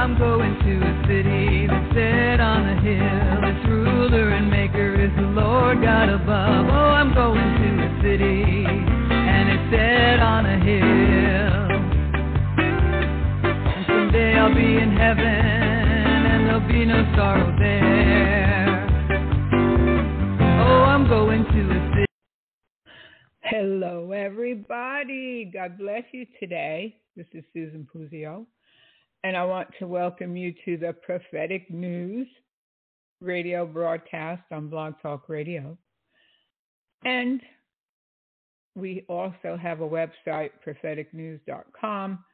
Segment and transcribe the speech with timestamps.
[0.00, 3.44] I'm going to a city that's set on a hill.
[3.52, 6.68] Its ruler and maker is the Lord God above.
[6.70, 11.68] Oh, I'm going to a city and it's set on a hill.
[13.76, 18.88] And someday I'll be in heaven and there'll be no sorrow there.
[20.64, 22.06] Oh, I'm going to a city.
[23.42, 25.50] Hello, everybody.
[25.52, 26.96] God bless you today.
[27.16, 28.46] This is Susan Puzio,
[29.22, 32.26] and I want to welcome you to the Prophetic News
[33.20, 35.76] radio broadcast on Blog Talk Radio.
[37.04, 37.40] And
[38.74, 42.24] we also have a website, propheticnews.com.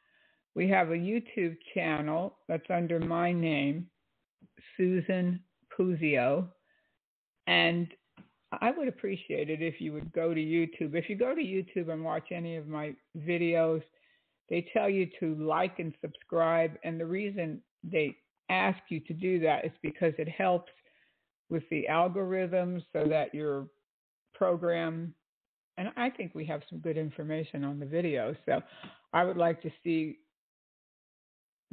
[0.55, 3.89] We have a YouTube channel that's under my name,
[4.77, 5.41] Susan
[5.77, 6.47] Puzio.
[7.48, 7.89] And
[8.61, 10.95] I would appreciate it if you would go to YouTube.
[10.95, 13.83] If you go to YouTube and watch any of my videos,
[14.49, 16.73] they tell you to like and subscribe.
[16.85, 18.17] And the reason they
[18.49, 20.73] ask you to do that is because it helps
[21.51, 23.67] with the algorithms so that your
[24.35, 25.15] program,
[25.79, 28.35] and I think we have some good information on the video.
[28.47, 28.61] So
[29.13, 30.19] I would like to see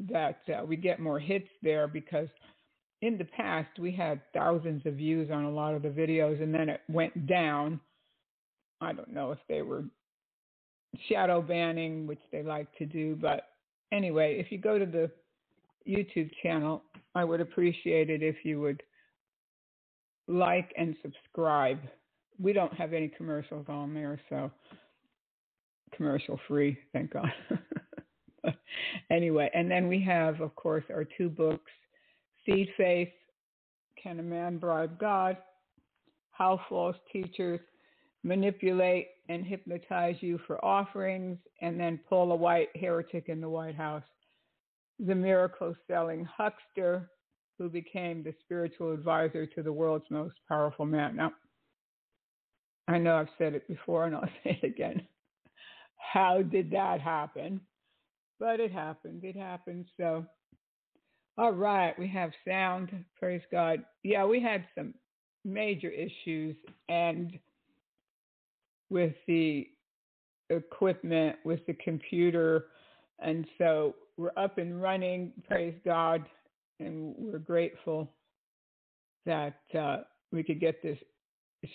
[0.10, 2.28] that uh, we get more hits there because
[3.02, 6.54] in the past we had thousands of views on a lot of the videos and
[6.54, 7.80] then it went down.
[8.82, 9.84] I don't know if they were
[11.10, 13.16] shadow banning, which they like to do.
[13.16, 13.50] But
[13.92, 15.10] anyway, if you go to the
[15.88, 16.84] YouTube channel,
[17.16, 18.82] I would appreciate it if you would
[20.28, 21.80] like and subscribe.
[22.40, 24.52] We don't have any commercials on there, so
[25.96, 27.32] commercial free, thank God.
[29.12, 31.72] anyway, and then we have, of course, our two books
[32.46, 33.12] Seed Faith,
[34.02, 35.38] Can a Man Bribe God?
[36.32, 37.60] How False Teachers
[38.24, 44.04] manipulate and hypnotize you for offerings, and then Paula White, heretic in the White House,
[45.00, 47.10] the miracle selling huckster
[47.58, 51.16] who became the spiritual advisor to the world's most powerful man.
[51.16, 51.32] Now,
[52.88, 55.08] I know I've said it before and I'll say it again.
[55.98, 57.62] How did that happen?
[58.40, 59.24] But it happened.
[59.24, 59.86] It happened.
[59.98, 60.26] So,
[61.38, 62.92] all right, we have sound.
[63.18, 63.84] Praise God.
[64.04, 64.94] Yeah, we had some
[65.46, 66.56] major issues
[66.90, 67.38] and
[68.94, 69.68] with the
[70.52, 72.66] equipment, with the computer.
[73.20, 76.24] And so we're up and running, praise God,
[76.80, 78.08] and we're grateful
[79.26, 80.02] that uh,
[80.32, 81.00] we could get this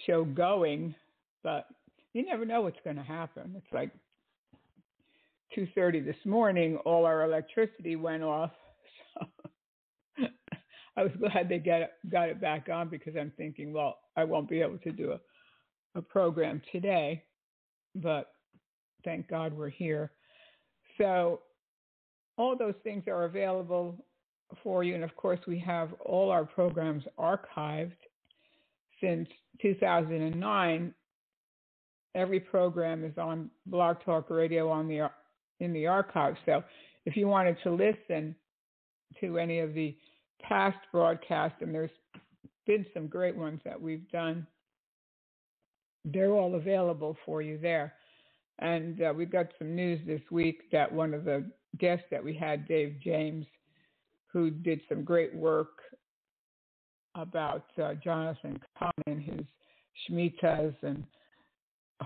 [0.07, 0.95] show going.
[1.43, 1.67] But
[2.15, 3.53] you never know what's going to happen.
[3.57, 3.91] It's like
[5.57, 8.53] 2:30 this morning, all our electricity went off.
[9.15, 9.27] So
[10.97, 14.23] I was glad they got it, got it back on because I'm thinking, well, I
[14.23, 15.21] won't be able to do a
[15.99, 17.23] a program today,
[17.95, 18.33] but
[19.05, 20.13] thank God we're here.
[20.97, 21.41] So,
[22.37, 23.97] all those things are available
[24.63, 24.95] for you.
[24.95, 27.97] And of course, we have all our programs archived
[29.01, 29.29] since
[29.61, 30.95] 2009.
[32.15, 35.11] Every program is on Blog Talk Radio on the
[35.61, 36.37] in the archive.
[36.47, 36.63] So,
[37.05, 38.35] if you wanted to listen
[39.21, 39.97] to any of the
[40.43, 41.91] past broadcasts, and there's
[42.67, 44.47] been some great ones that we've done
[46.05, 47.95] they're all available for you there.
[48.61, 51.45] And uh, we've got some news this week that one of the
[51.79, 53.47] guests that we had, Dave James,
[54.33, 55.79] who did some great work
[57.15, 58.59] about uh, Jonathan
[59.07, 59.41] and his
[60.09, 61.05] Shemitahs and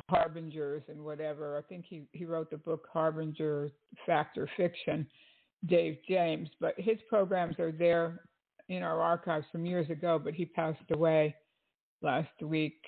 [0.09, 1.59] Harbingers and whatever.
[1.59, 3.71] I think he, he wrote the book Harbinger
[4.07, 5.07] Fact or Fiction,
[5.67, 6.49] Dave James.
[6.61, 8.21] But his programs are there
[8.69, 11.35] in our archives from years ago, but he passed away
[12.01, 12.83] last week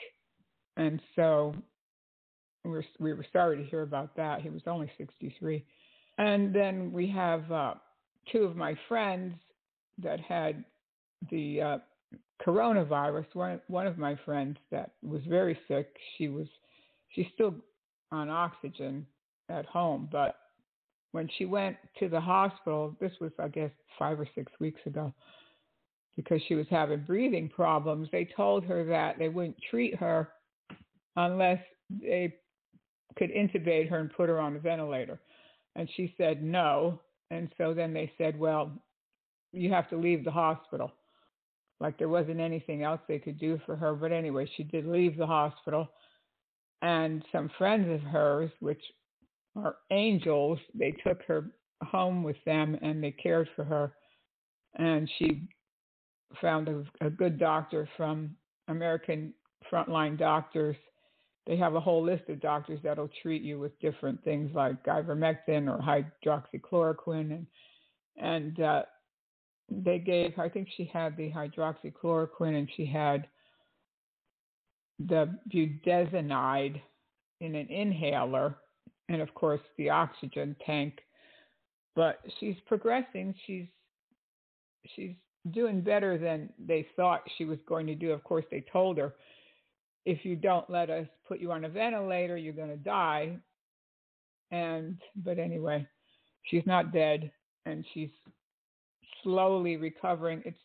[0.77, 1.55] and so
[2.65, 4.43] we were, we were sorry to hear about that.
[4.43, 5.65] He was only 63.
[6.19, 7.75] And then we have uh,
[8.33, 9.35] two of my friends
[10.03, 10.65] that had
[11.31, 11.79] the uh,
[12.47, 13.27] coronavirus.
[13.35, 15.95] One one of my friends that was very sick.
[16.17, 16.47] She was
[17.15, 17.55] she's still
[18.13, 19.07] on oxygen
[19.49, 20.37] at home, but
[21.13, 25.13] when she went to the hospital, this was I guess five or six weeks ago.
[26.17, 28.09] because she was having breathing problems.
[28.13, 30.29] They told her that they wouldn't treat her
[31.17, 32.35] unless they
[33.17, 35.21] could intubate her and put her on a ventilator.
[35.77, 37.01] And she said no.
[37.31, 38.73] And so then they said, well,
[39.53, 40.93] you have to leave the hospital.
[41.81, 43.95] Like there wasn't anything else they could do for her.
[43.95, 45.89] But anyway, she did leave the hospital.
[46.83, 48.83] And some friends of hers, which
[49.57, 51.51] are angels, they took her
[51.83, 53.93] home with them and they cared for her.
[54.77, 55.49] And she
[56.41, 58.35] found a, a good doctor from
[58.69, 59.33] American
[59.71, 60.77] Frontline Doctors.
[61.47, 65.69] They have a whole list of doctors that'll treat you with different things like ivermectin
[65.69, 67.47] or hydroxychloroquine, and
[68.17, 68.83] and uh,
[69.71, 70.39] they gave.
[70.39, 73.27] I think she had the hydroxychloroquine and she had
[74.99, 76.81] the budesonide
[77.41, 78.57] in an inhaler,
[79.09, 81.01] and of course the oxygen tank.
[81.95, 83.35] But she's progressing.
[83.47, 83.67] She's
[84.95, 85.15] she's
[85.51, 88.13] doing better than they thought she was going to do.
[88.13, 89.15] Of course, they told her,
[90.05, 93.37] if you don't let us put you on a ventilator, you're going to die.
[94.51, 95.87] And, but anyway,
[96.45, 97.31] she's not dead
[97.67, 98.11] and she's
[99.23, 100.43] slowly recovering.
[100.45, 100.59] It's,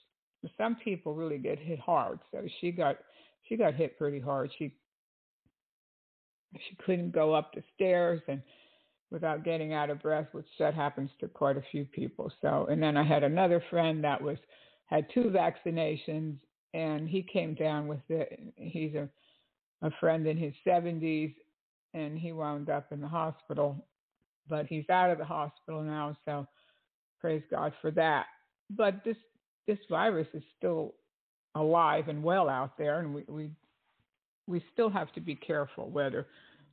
[0.57, 2.19] some people really get hit hard.
[2.31, 2.97] So she got,
[3.47, 4.51] she got hit pretty hard.
[4.57, 4.74] She,
[6.53, 8.41] she couldn't go up the stairs and
[9.12, 12.31] without getting out of breath, which that happens to quite a few people.
[12.41, 14.38] So, and then I had another friend that was
[14.86, 16.38] had two vaccinations,
[16.74, 18.39] and he came down with it.
[18.56, 19.09] He's a
[19.81, 21.34] a friend in his 70s,
[21.94, 23.86] and he wound up in the hospital,
[24.48, 26.16] but he's out of the hospital now.
[26.26, 26.48] So
[27.20, 28.26] praise God for that.
[28.70, 29.18] But this
[29.68, 30.96] this virus is still
[31.56, 33.52] alive and well out there, and we we
[34.48, 36.28] we still have to be careful whether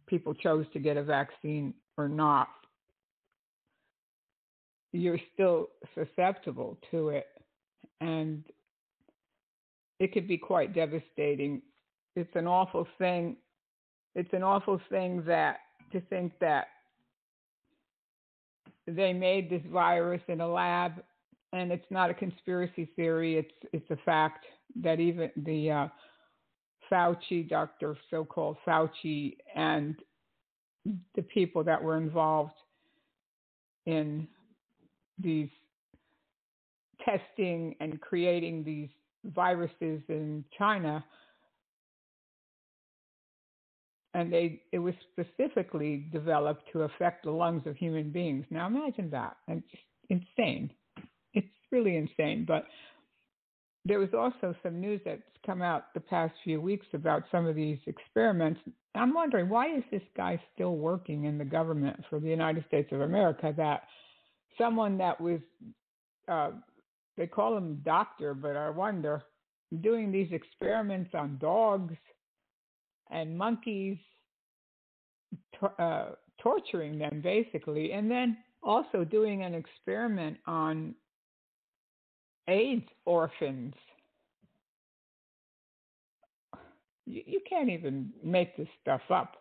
[0.07, 2.49] people chose to get a vaccine or not.
[4.93, 7.27] You're still susceptible to it
[8.01, 8.45] and
[9.99, 11.63] it could be quite devastating.
[12.17, 13.37] It's an awful thing.
[14.15, 15.59] It's an awful thing that
[15.93, 16.69] to think that
[18.87, 20.93] they made this virus in a lab,
[21.53, 23.37] and it's not a conspiracy theory.
[23.37, 24.47] It's it's a fact
[24.83, 25.89] that even the uh,
[26.91, 27.97] Fauci, Dr.
[28.11, 29.97] So-called Fauci, and
[31.15, 32.55] the people that were involved
[33.87, 34.27] in
[35.19, 35.49] these
[37.05, 38.89] testing and creating these
[39.35, 41.05] viruses in China.
[44.17, 48.47] And they it was specifically developed to affect the lungs of human beings.
[48.49, 49.37] Now imagine that.
[49.47, 49.67] It's
[50.09, 50.71] insane.
[51.35, 52.47] It's really insane.
[52.49, 52.65] But
[53.85, 57.55] there was also some news that's come out the past few weeks about some of
[57.55, 58.59] these experiments.
[58.95, 62.91] I'm wondering why is this guy still working in the government for the United States
[62.93, 63.53] of America?
[63.55, 63.83] That
[64.57, 65.41] someone that was
[66.27, 66.53] uh,
[67.19, 69.23] they call him doctor, but I wonder,
[69.83, 71.95] doing these experiments on dogs
[73.11, 73.99] and monkeys,
[75.79, 76.11] uh,
[76.41, 80.95] torturing them basically, and then also doing an experiment on
[82.49, 83.75] AIDS orphans.
[87.07, 89.37] You, you can't even make this stuff up.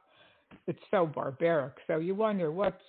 [0.67, 1.73] It's so barbaric.
[1.87, 2.81] So you wonder what's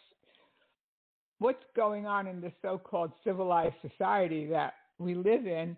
[1.38, 5.76] what's going on in this so-called civilized society that we live in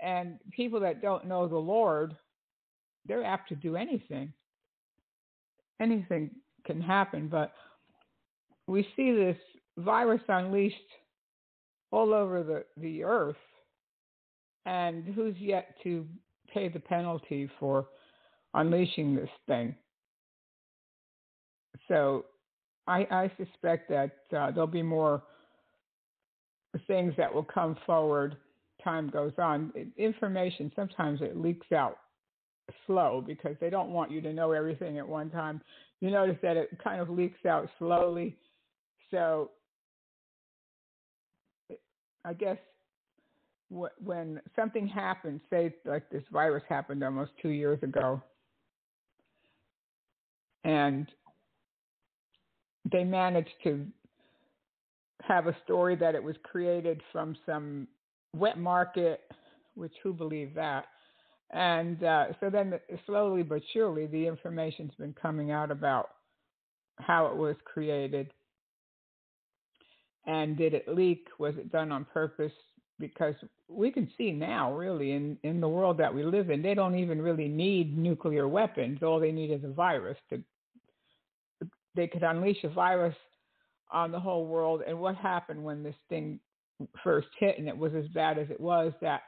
[0.00, 2.14] and people that don't know the lord
[3.06, 4.32] they're apt to do anything
[5.82, 6.30] anything
[6.64, 7.52] can happen but
[8.66, 9.36] we see this
[9.78, 10.76] virus unleashed
[11.90, 13.36] all over the, the earth
[14.64, 16.06] and who's yet to
[16.52, 17.86] pay the penalty for
[18.54, 19.74] unleashing this thing
[21.88, 22.24] so
[22.86, 25.22] I, I suspect that uh, there'll be more
[26.86, 28.36] things that will come forward.
[28.82, 29.72] Time goes on.
[29.96, 31.98] Information sometimes it leaks out
[32.86, 35.60] slow because they don't want you to know everything at one time.
[36.00, 38.36] You notice that it kind of leaks out slowly.
[39.10, 39.50] So
[42.24, 42.58] I guess
[43.70, 48.22] when something happens, say like this virus happened almost two years ago,
[50.64, 51.06] and
[52.90, 53.86] they managed to
[55.22, 57.88] have a story that it was created from some
[58.34, 59.20] wet market,
[59.74, 60.86] which who believed that?
[61.52, 62.74] And uh, so then,
[63.06, 66.10] slowly but surely, the information's been coming out about
[66.96, 68.32] how it was created.
[70.26, 71.26] And did it leak?
[71.38, 72.52] Was it done on purpose?
[72.98, 73.34] Because
[73.68, 76.94] we can see now, really, in, in the world that we live in, they don't
[76.94, 79.02] even really need nuclear weapons.
[79.02, 80.42] All they need is a virus to
[81.94, 83.16] they could unleash a virus
[83.92, 84.82] on the whole world.
[84.86, 86.40] And what happened when this thing
[87.04, 89.22] first hit and it was as bad as it was that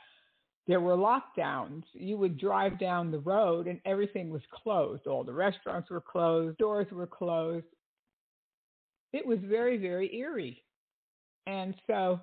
[0.67, 1.83] there were lockdowns.
[1.93, 5.07] You would drive down the road and everything was closed.
[5.07, 7.67] All the restaurants were closed, doors were closed.
[9.13, 10.63] It was very, very eerie.
[11.47, 12.21] And so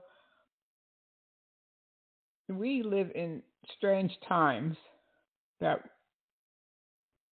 [2.50, 3.44] we live in
[3.78, 4.76] strange times
[5.60, 5.82] that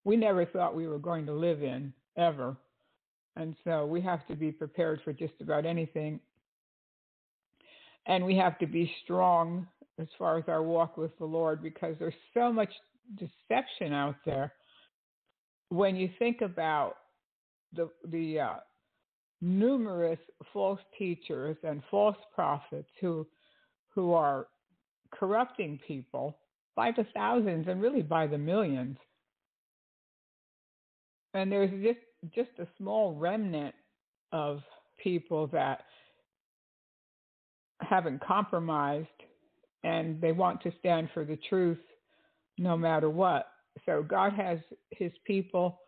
[0.06, 2.56] we never thought we were going to live in ever.
[3.36, 6.20] And so we have to be prepared for just about anything.
[8.06, 9.68] And we have to be strong
[10.00, 12.72] as far as our walk with the Lord because there's so much
[13.18, 14.54] deception out there.
[15.70, 16.96] When you think about
[17.74, 18.56] the the uh,
[19.42, 20.20] numerous
[20.54, 23.28] false teachers and false prophets who
[23.94, 24.48] who are
[25.12, 26.38] corrupting people
[26.76, 28.98] by the thousands and really by the millions.
[31.34, 32.00] And there's just
[32.34, 33.76] just a small remnant
[34.32, 34.62] of
[35.02, 35.84] people that
[37.82, 39.08] haven't compromised
[39.84, 41.80] and they want to stand for the truth
[42.58, 43.48] no matter what.
[43.86, 44.60] So God has
[44.92, 45.80] his people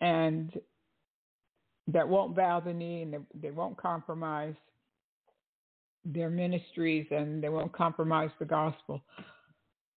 [0.00, 0.52] and
[1.88, 4.54] that won't bow the knee and they, they won't compromise
[6.04, 9.02] their ministries and they won't compromise the gospel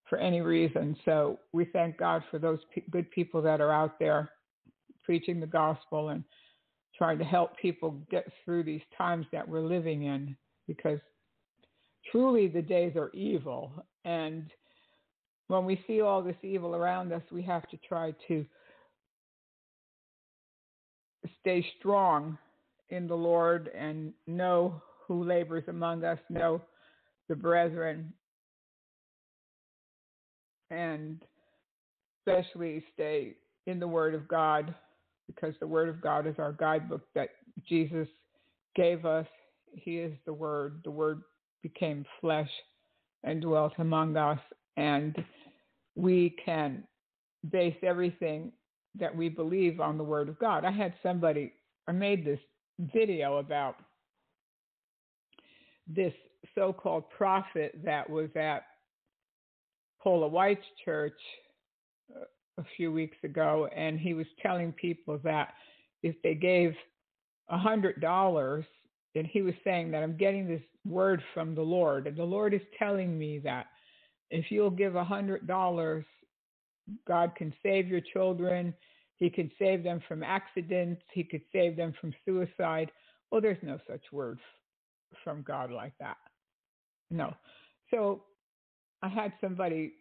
[0.10, 0.96] for any reason.
[1.06, 4.32] So we thank God for those p- good people that are out there
[5.04, 6.24] preaching the gospel and
[6.98, 10.36] trying to help people get through these times that we're living in
[10.68, 11.00] because
[12.12, 13.72] truly the days are evil.
[14.06, 14.50] And
[15.48, 18.46] when we see all this evil around us, we have to try to
[21.42, 22.38] stay strong
[22.90, 26.62] in the Lord and know who labors among us, know
[27.28, 28.14] the brethren,
[30.72, 31.22] and
[32.28, 34.74] especially stay in the Word of God
[35.28, 37.30] because the Word of God is our guidebook that
[37.68, 38.08] Jesus
[38.76, 39.28] gave us.
[39.74, 40.82] He is the Word.
[40.84, 41.22] The Word
[41.62, 42.50] became flesh
[43.24, 44.40] and dwelt among us,
[44.78, 45.16] and
[45.96, 46.84] we can
[47.52, 48.52] base everything
[49.00, 50.66] that we believe on the Word of God.
[50.66, 51.54] I had somebody,
[51.88, 52.40] I made this
[52.94, 53.76] video about
[55.88, 56.14] this
[56.56, 58.64] so called prophet that was at
[60.02, 61.20] Paula White's church
[62.16, 62.24] uh,
[62.58, 65.54] a few weeks ago, and he was telling people that
[66.04, 66.74] if they gave
[67.50, 68.66] a hundred dollars,
[69.16, 72.54] and he was saying that I'm getting this word from the Lord, and the Lord
[72.54, 73.68] is telling me that
[74.32, 76.06] if you'll give a hundred dollars,
[77.08, 78.74] God can save your children.
[79.18, 81.02] He could save them from accidents.
[81.14, 82.92] He could save them from suicide.
[83.32, 84.40] Well, there's no such word
[85.24, 86.18] from God like that.
[87.12, 87.34] No.
[87.92, 88.24] So
[89.02, 89.94] I had somebody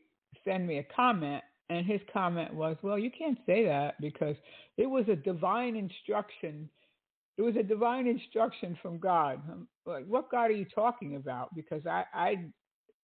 [0.44, 4.36] send me a comment, and his comment was, Well, you can't say that because
[4.76, 6.68] it was a divine instruction.
[7.38, 9.40] It was a divine instruction from God.
[9.48, 11.54] I'm like, what God are you talking about?
[11.54, 12.34] Because I, I,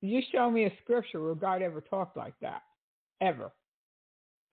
[0.00, 2.62] you show me a scripture where God ever talked like that,
[3.20, 3.52] ever.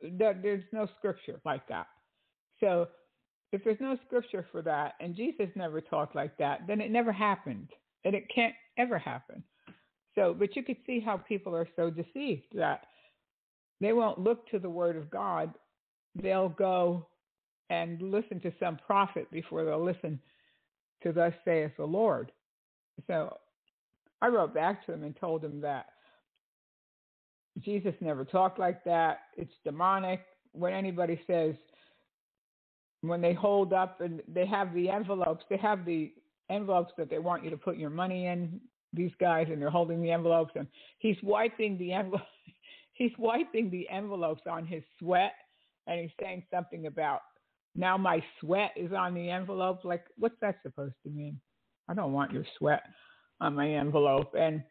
[0.02, 1.88] There's no scripture like that.
[2.60, 2.90] So
[3.52, 7.12] if there's no scripture for that and Jesus never talked like that, then it never
[7.12, 7.70] happened.
[8.06, 9.44] And it can't ever happen.
[10.14, 12.86] So, but you could see how people are so deceived that
[13.80, 15.54] they won't look to the word of God.
[16.16, 17.08] They'll go
[17.72, 20.20] and listen to some prophet before they'll listen
[21.02, 22.30] to thus saith the Lord.
[23.08, 23.38] So
[24.22, 25.86] I wrote back to him and told him that
[27.60, 29.20] Jesus never talked like that.
[29.38, 30.20] It's demonic.
[30.52, 31.56] When anybody says,
[33.00, 36.12] when they hold up and they have the envelopes, they have the
[36.50, 38.60] envelopes that they want you to put your money in,
[38.92, 40.68] these guys, and they're holding the envelopes, and
[41.00, 42.22] he's wiping the envelope.
[42.94, 45.32] he's wiping the envelopes on his sweat,
[45.88, 47.22] and he's saying something about
[47.76, 49.84] now my sweat is on the envelope.
[49.84, 51.40] Like, what's that supposed to mean?
[51.90, 52.84] I don't want your sweat
[53.40, 54.34] on my envelope.
[54.38, 54.64] And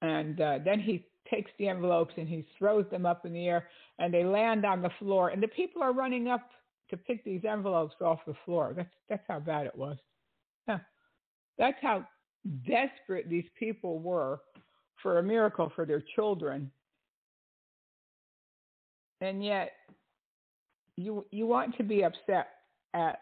[0.00, 3.68] and uh, then he takes the envelopes and he throws them up in the air,
[3.98, 5.30] and they land on the floor.
[5.30, 6.48] And the people are running up
[6.90, 8.72] to pick these envelopes off the floor.
[8.76, 9.96] That's that's how bad it was.
[11.58, 12.06] That's how
[12.66, 14.40] desperate these people were
[15.02, 16.70] for a miracle for their children.
[19.20, 19.72] And yet
[20.98, 22.48] you you want to be upset
[22.94, 23.20] at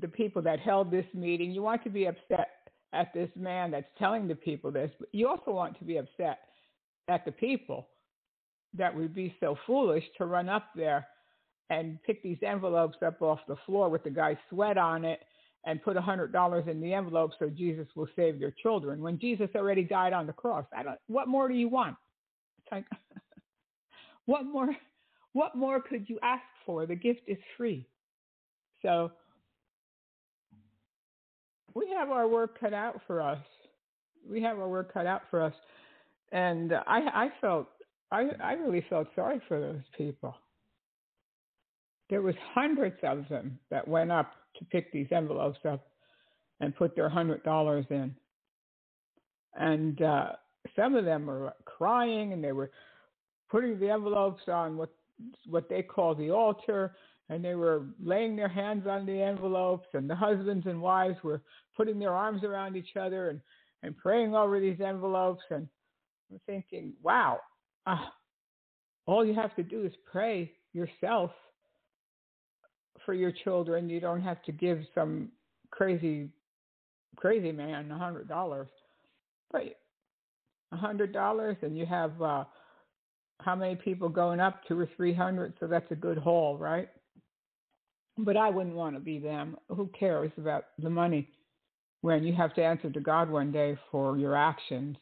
[0.00, 1.50] the people that held this meeting.
[1.50, 2.48] You want to be upset
[2.94, 6.40] at this man that's telling the people this, but you also want to be upset
[7.08, 7.88] at the people
[8.74, 11.06] that would be so foolish to run up there
[11.68, 15.20] and pick these envelopes up off the floor with the guy's sweat on it
[15.66, 19.18] and put a hundred dollars in the envelope so Jesus will save their children when
[19.18, 20.64] Jesus already died on the cross.
[20.74, 21.96] I don't what more do you want?
[22.58, 22.86] It's like
[24.26, 24.74] what more
[25.34, 26.86] what more could you ask for?
[26.86, 27.88] The gift is free.
[28.82, 29.12] So
[31.74, 33.38] we have our work cut out for us.
[34.28, 35.54] We have our work cut out for us.
[36.32, 37.68] and I I felt
[38.10, 40.34] I I really felt sorry for those people.
[42.10, 45.86] There was hundreds of them that went up to pick these envelopes up
[46.60, 48.14] and put their hundred dollars in,
[49.56, 50.32] and uh,
[50.76, 52.70] some of them were crying and they were
[53.50, 54.90] putting the envelopes on what
[55.46, 56.94] what they call the altar
[57.28, 61.42] and they were laying their hands on the envelopes and the husbands and wives were
[61.76, 63.40] putting their arms around each other and,
[63.82, 65.68] and praying over these envelopes and
[66.32, 67.40] I'm thinking, wow,
[67.86, 68.06] uh,
[69.06, 71.30] all you have to do is pray yourself
[73.04, 73.88] for your children.
[73.88, 75.28] You don't have to give some
[75.70, 76.30] crazy,
[77.16, 78.68] crazy man a hundred dollars,
[79.50, 79.62] but
[80.72, 82.44] a hundred dollars, and you have uh,
[83.40, 84.60] how many people going up?
[84.66, 85.54] Two or three hundred.
[85.60, 86.88] So that's a good haul, right?
[88.18, 89.56] But I wouldn't want to be them.
[89.68, 91.28] Who cares about the money
[92.02, 94.96] when you have to answer to God one day for your actions?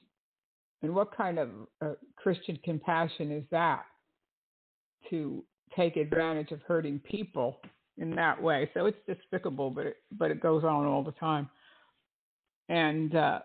[0.83, 1.49] And what kind of
[1.85, 3.83] uh, Christian compassion is that
[5.11, 5.45] to
[5.77, 7.61] take advantage of hurting people
[7.99, 8.71] in that way?
[8.75, 11.51] So it's despicable, but it, but it goes on all the time.
[12.69, 13.41] And uh,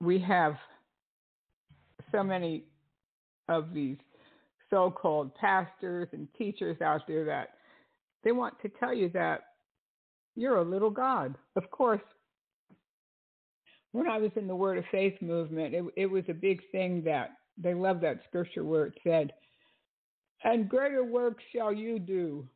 [0.00, 0.54] we have
[2.12, 2.64] so many
[3.48, 3.96] of these
[4.70, 7.50] so called pastors and teachers out there that
[8.24, 9.40] they want to tell you that
[10.36, 11.34] you're a little God.
[11.56, 12.02] Of course,
[13.92, 17.02] when I was in the Word of Faith movement, it, it was a big thing
[17.04, 19.32] that they love that scripture where it said,
[20.44, 22.46] and greater works shall you do.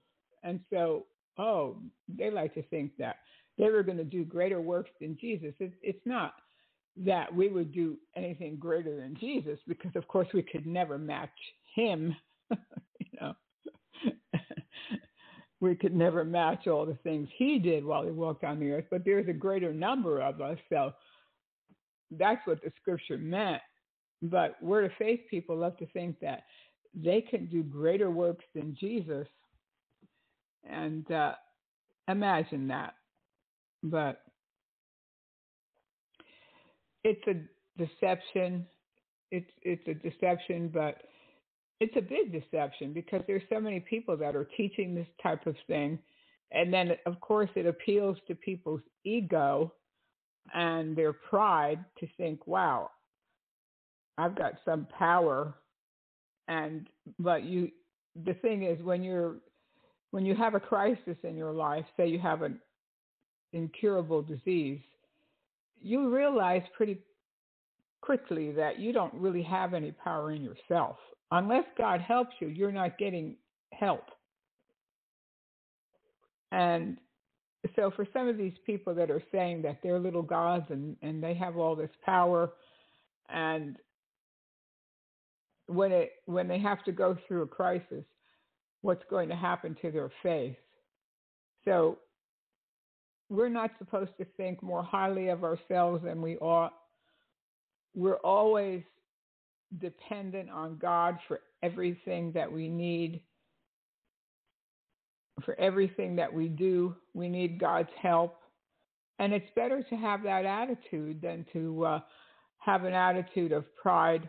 [0.44, 1.06] And so,
[1.38, 1.78] oh,
[2.08, 3.16] they like to think that
[3.58, 5.54] they were going to do greater works than Jesus.
[5.58, 6.34] It, it's not
[6.96, 11.30] that we would do anything greater than Jesus because, of course, we could never match
[11.74, 12.14] him.
[12.50, 13.34] you know,
[15.60, 18.86] we could never match all the things he did while he walked on the earth,
[18.90, 20.58] but there's a greater number of us.
[20.68, 20.92] So
[22.10, 23.62] that's what the scripture meant.
[24.22, 26.42] But word of faith people love to think that
[26.94, 29.26] they can do greater works than Jesus.
[30.68, 31.34] And uh,
[32.08, 32.94] imagine that.
[33.82, 34.22] But
[37.04, 37.34] it's a
[37.82, 38.66] deception.
[39.30, 40.96] It's it's a deception, but
[41.80, 45.56] it's a big deception because there's so many people that are teaching this type of
[45.66, 45.98] thing,
[46.50, 49.72] and then of course it appeals to people's ego
[50.54, 52.90] and their pride to think, "Wow,
[54.18, 55.54] I've got some power,"
[56.48, 56.88] and
[57.18, 57.70] but you,
[58.24, 59.36] the thing is when you're
[60.10, 62.60] when you have a crisis in your life, say you have an
[63.54, 64.82] incurable disease,
[65.82, 66.98] you realize pretty
[68.00, 70.96] quickly that you don't really have any power in yourself.
[71.30, 73.36] Unless God helps you, you're not getting
[73.72, 74.04] help.
[76.50, 76.98] And
[77.76, 81.22] so for some of these people that are saying that they're little gods and, and
[81.22, 82.52] they have all this power
[83.28, 83.76] and
[85.66, 88.04] when it when they have to go through a crisis,
[88.82, 90.56] what's going to happen to their faith.
[91.64, 91.98] So
[93.32, 96.74] we're not supposed to think more highly of ourselves than we ought.
[97.94, 98.82] We're always
[99.80, 103.22] dependent on God for everything that we need.
[105.46, 108.36] For everything that we do, we need God's help.
[109.18, 112.00] And it's better to have that attitude than to uh,
[112.58, 114.28] have an attitude of pride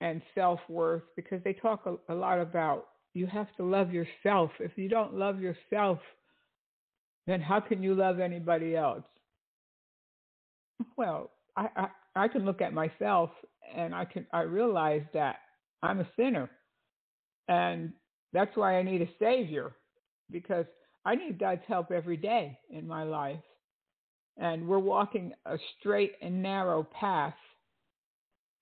[0.00, 4.52] and self worth because they talk a, a lot about you have to love yourself.
[4.60, 5.98] If you don't love yourself,
[7.26, 9.04] then how can you love anybody else?
[10.96, 13.30] Well, I, I, I can look at myself
[13.74, 15.36] and I can I realize that
[15.82, 16.50] I'm a sinner.
[17.48, 17.92] And
[18.32, 19.72] that's why I need a savior
[20.30, 20.66] because
[21.04, 23.40] I need God's help every day in my life.
[24.36, 27.34] And we're walking a straight and narrow path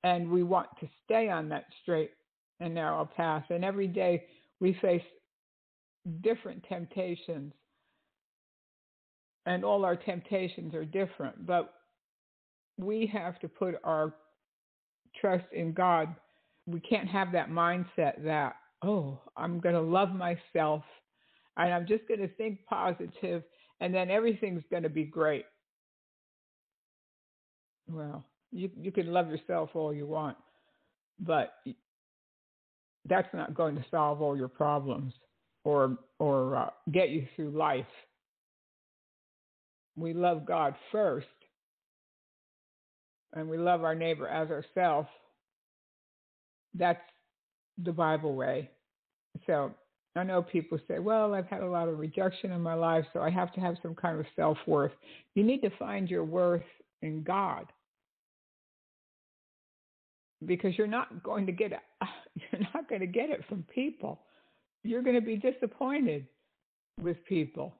[0.05, 2.11] and we want to stay on that straight
[2.61, 3.45] and narrow path.
[3.51, 4.25] And every day
[4.61, 5.03] we face
[6.23, 7.53] different temptations
[9.47, 11.75] and all our temptations are different, but
[12.79, 14.15] we have to put our
[15.21, 16.15] trust in God.
[16.67, 20.83] We can't have that mindset that, oh, I'm going to love myself
[21.57, 23.43] and I'm just going to think positive
[23.81, 25.45] and then everything's going to be great.
[27.89, 30.37] Well, you, you can love yourself all you want,
[31.21, 31.55] but
[33.07, 35.13] that's not going to solve all your problems
[35.65, 37.85] or, or uh, get you through life
[39.97, 41.27] we love God first
[43.35, 45.09] and we love our neighbor as ourselves,
[46.75, 47.01] that's
[47.83, 48.71] the Bible way.
[49.47, 49.73] So
[50.17, 53.21] I know people say, well, I've had a lot of rejection in my life, so
[53.21, 54.93] I have to have some kind of self worth.
[55.35, 56.63] You need to find your worth
[57.03, 57.67] in God.
[60.47, 61.81] Because you're not going to get it,
[62.53, 64.21] you're not going to get it from people.
[64.85, 66.27] You're going to be disappointed
[67.01, 67.75] with people.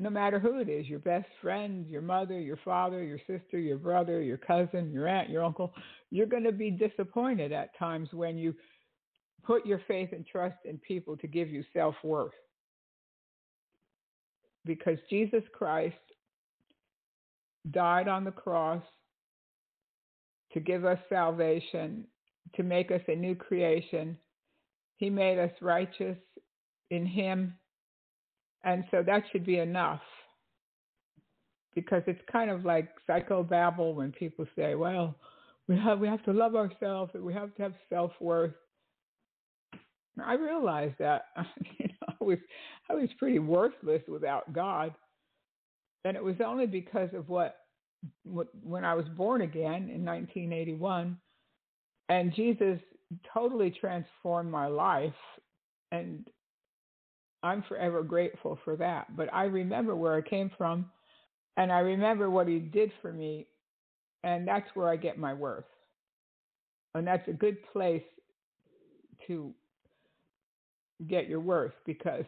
[0.00, 3.76] No matter who it is, your best friend, your mother, your father, your sister, your
[3.76, 5.74] brother, your cousin, your aunt, your uncle,
[6.10, 8.54] you're going to be disappointed at times when you
[9.44, 12.32] put your faith and trust in people to give you self worth.
[14.64, 15.96] Because Jesus Christ
[17.70, 18.82] died on the cross
[20.54, 22.06] to give us salvation,
[22.54, 24.16] to make us a new creation.
[24.96, 26.16] He made us righteous
[26.90, 27.54] in Him.
[28.64, 30.00] And so that should be enough.
[31.74, 35.14] Because it's kind of like psychobabble when people say, well,
[35.68, 38.52] we have we have to love ourselves and we have to have self worth.
[40.22, 41.26] I realized that
[41.78, 42.38] you know, I was
[42.90, 44.92] I was pretty worthless without God,
[46.04, 47.56] and it was only because of what,
[48.24, 51.16] what when I was born again in 1981,
[52.08, 52.80] and Jesus
[53.32, 55.12] totally transformed my life,
[55.92, 56.26] and
[57.42, 59.16] I'm forever grateful for that.
[59.16, 60.90] But I remember where I came from,
[61.56, 63.46] and I remember what He did for me,
[64.24, 65.64] and that's where I get my worth,
[66.94, 68.02] and that's a good place
[69.26, 69.54] to
[71.08, 72.24] get your worth because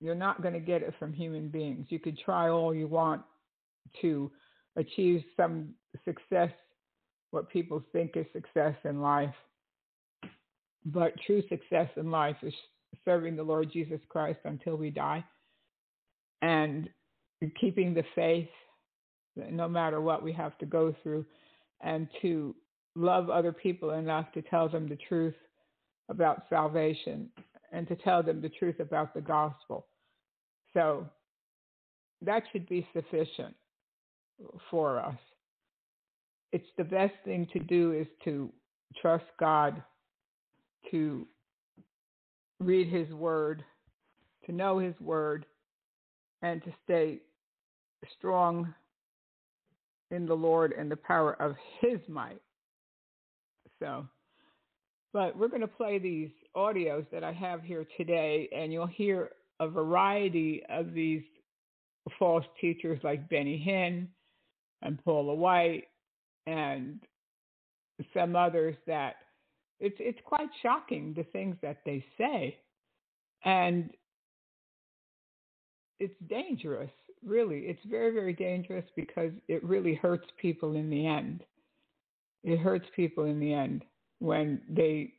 [0.00, 1.86] you're not going to get it from human beings.
[1.88, 3.22] You could try all you want
[4.02, 4.30] to
[4.76, 5.70] achieve some
[6.04, 6.50] success,
[7.30, 9.34] what people think is success in life.
[10.84, 12.54] But true success in life is
[13.04, 15.24] serving the Lord Jesus Christ until we die
[16.42, 16.88] and
[17.60, 18.48] keeping the faith
[19.36, 21.24] no matter what we have to go through
[21.82, 22.54] and to
[22.94, 25.34] love other people enough to tell them the truth
[26.08, 27.28] about salvation
[27.72, 29.86] and to tell them the truth about the gospel.
[30.72, 31.06] So
[32.22, 33.54] that should be sufficient
[34.70, 35.18] for us.
[36.52, 38.50] It's the best thing to do is to
[39.00, 39.82] trust God,
[40.90, 41.26] to
[42.60, 43.64] read His Word,
[44.46, 45.46] to know His Word,
[46.42, 47.20] and to stay
[48.18, 48.72] strong
[50.10, 52.40] in the Lord and the power of His might.
[53.80, 54.06] So,
[55.12, 59.30] but we're going to play these audios that I have here today, and you'll hear
[59.60, 61.22] a variety of these
[62.18, 64.08] false teachers like Benny Hinn
[64.82, 65.84] and Paula White
[66.46, 67.00] and
[68.14, 69.16] some others that
[69.80, 72.56] it's it's quite shocking the things that they say.
[73.44, 73.90] And
[76.00, 76.90] it's dangerous,
[77.24, 77.60] really.
[77.60, 81.42] It's very, very dangerous because it really hurts people in the end.
[82.44, 83.84] It hurts people in the end
[84.18, 85.12] when they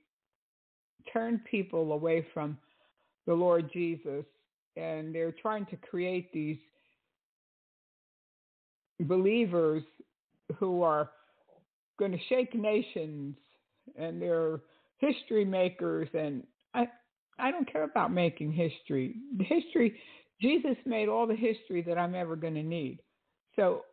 [1.12, 2.58] turn people away from
[3.26, 4.26] the Lord Jesus
[4.76, 6.58] and they're trying to create these
[9.02, 9.84] believers
[10.58, 11.10] who are
[12.00, 13.36] going to shake nations
[13.96, 14.60] and they're
[14.98, 16.88] history makers and I
[17.40, 19.16] I don't care about making history.
[19.40, 20.00] History
[20.42, 23.00] Jesus made all the history that I'm ever going to need.
[23.56, 23.84] So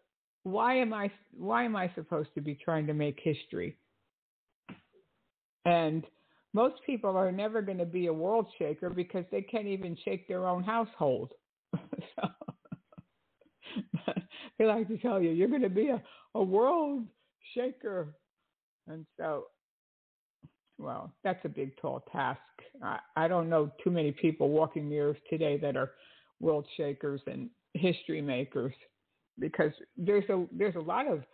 [0.43, 3.77] why am I why am I supposed to be trying to make history?
[5.65, 6.05] And
[6.53, 10.29] most people are never going to be a world shaker because they can't even shake
[10.29, 11.33] their own household.
[11.75, 12.29] so,
[14.59, 16.01] they like to tell you you're going to be a,
[16.35, 17.07] a world
[17.55, 18.15] shaker.
[18.87, 19.47] And so,
[20.79, 22.41] well, that's a big, tall task.
[22.83, 25.93] I, I don't know too many people walking the earth today that are
[26.41, 28.75] world shakers and history makers
[29.39, 31.25] because there's a there's a lot of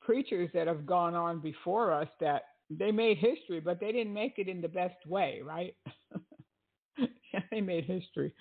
[0.00, 4.34] preachers that have gone on before us that they made history, but they didn't make
[4.38, 5.74] it in the best way, right?
[6.98, 8.32] yeah, they made history,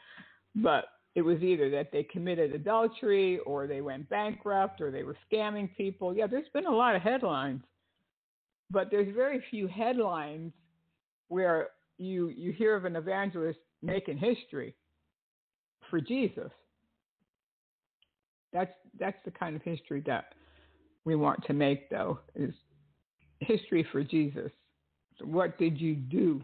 [0.55, 5.17] but it was either that they committed adultery or they went bankrupt or they were
[5.31, 6.15] scamming people.
[6.15, 7.63] Yeah, there's been a lot of headlines,
[8.71, 10.53] but there's very few headlines
[11.27, 14.75] where you you hear of an evangelist making history
[15.89, 16.51] for Jesus.
[18.53, 20.33] That's that's the kind of history that
[21.03, 22.53] we want to make though is
[23.39, 24.51] history for Jesus.
[25.19, 26.41] So what did you do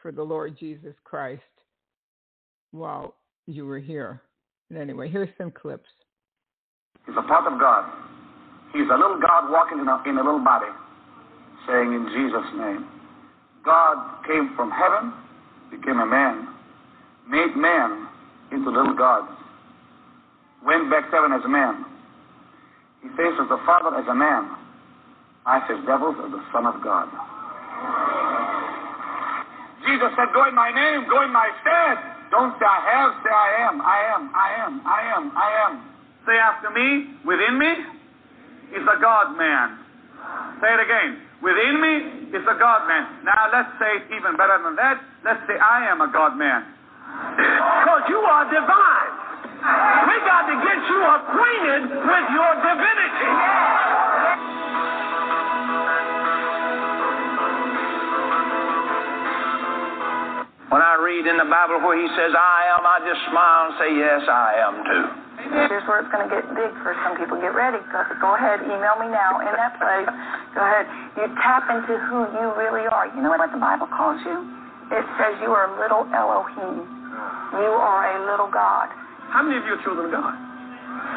[0.00, 1.42] for the Lord Jesus Christ
[2.70, 3.14] while
[3.46, 4.22] you were here?
[4.70, 5.88] And anyway, here's some clips.
[7.06, 7.90] He's a part of God.
[8.72, 10.66] He's a little God walking in a, in a little body,
[11.68, 12.88] saying in Jesus' name.
[13.64, 15.12] God came from heaven,
[15.70, 16.48] became a man,
[17.28, 18.08] made man
[18.50, 19.28] into little gods,
[20.64, 21.84] went back to heaven as a man.
[23.02, 24.56] He faces the Father as a man,
[25.44, 27.08] I said, devils as the Son of God.
[29.86, 31.96] Jesus said, go in my name, go in my stead.
[32.30, 35.72] Don't say I have, say I am, I am, I am, I am, I am.
[36.26, 37.72] Say after me, within me
[38.76, 39.78] is a God man.
[40.60, 41.27] Say it again.
[41.42, 41.94] Within me
[42.34, 43.22] is a God man.
[43.22, 44.98] Now let's say it even better than that.
[45.22, 46.66] Let's say I am a God man.
[47.78, 49.12] Because you are divine.
[49.58, 53.30] We got to get you acquainted with your divinity.
[60.68, 63.74] When I read in the Bible where he says, I am, I just smile and
[63.80, 65.27] say, Yes, I am too.
[65.38, 67.38] Here's where it's going to get big for some people.
[67.38, 67.78] Get ready.
[67.94, 68.58] Go, go ahead.
[68.66, 70.10] Email me now in that place.
[70.54, 70.86] Go ahead.
[71.14, 73.06] You tap into who you really are.
[73.14, 74.42] You know what the Bible calls you?
[74.90, 76.82] It says you are a little Elohim.
[77.54, 78.90] You are a little God.
[79.30, 80.34] How many of you are children of God?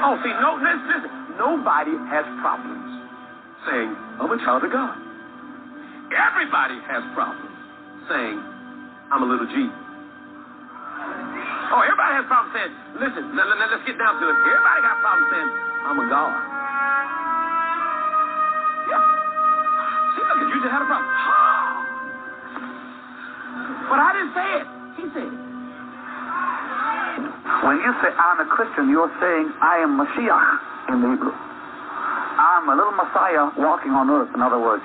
[0.05, 1.01] Oh, see, no, listen.
[1.39, 2.91] Nobody has problems
[3.65, 3.89] saying,
[4.21, 4.97] I'm a child of God.
[6.12, 7.55] Everybody has problems
[8.12, 8.38] saying,
[9.10, 9.81] I'm a little G.
[11.71, 14.36] Oh, everybody has problems saying, listen, let, let, let's get down to it.
[14.43, 15.49] Everybody got problems saying,
[15.88, 16.31] I'm a God.
[18.91, 18.99] Yeah.
[20.12, 21.07] See, look you just had a problem.
[23.88, 24.67] But I didn't say it.
[24.95, 25.51] He said it.
[27.63, 31.36] When you say I'm a Christian, you're saying I am Mashiach in the Hebrew.
[31.36, 34.84] I'm a little Messiah walking on earth, in other words.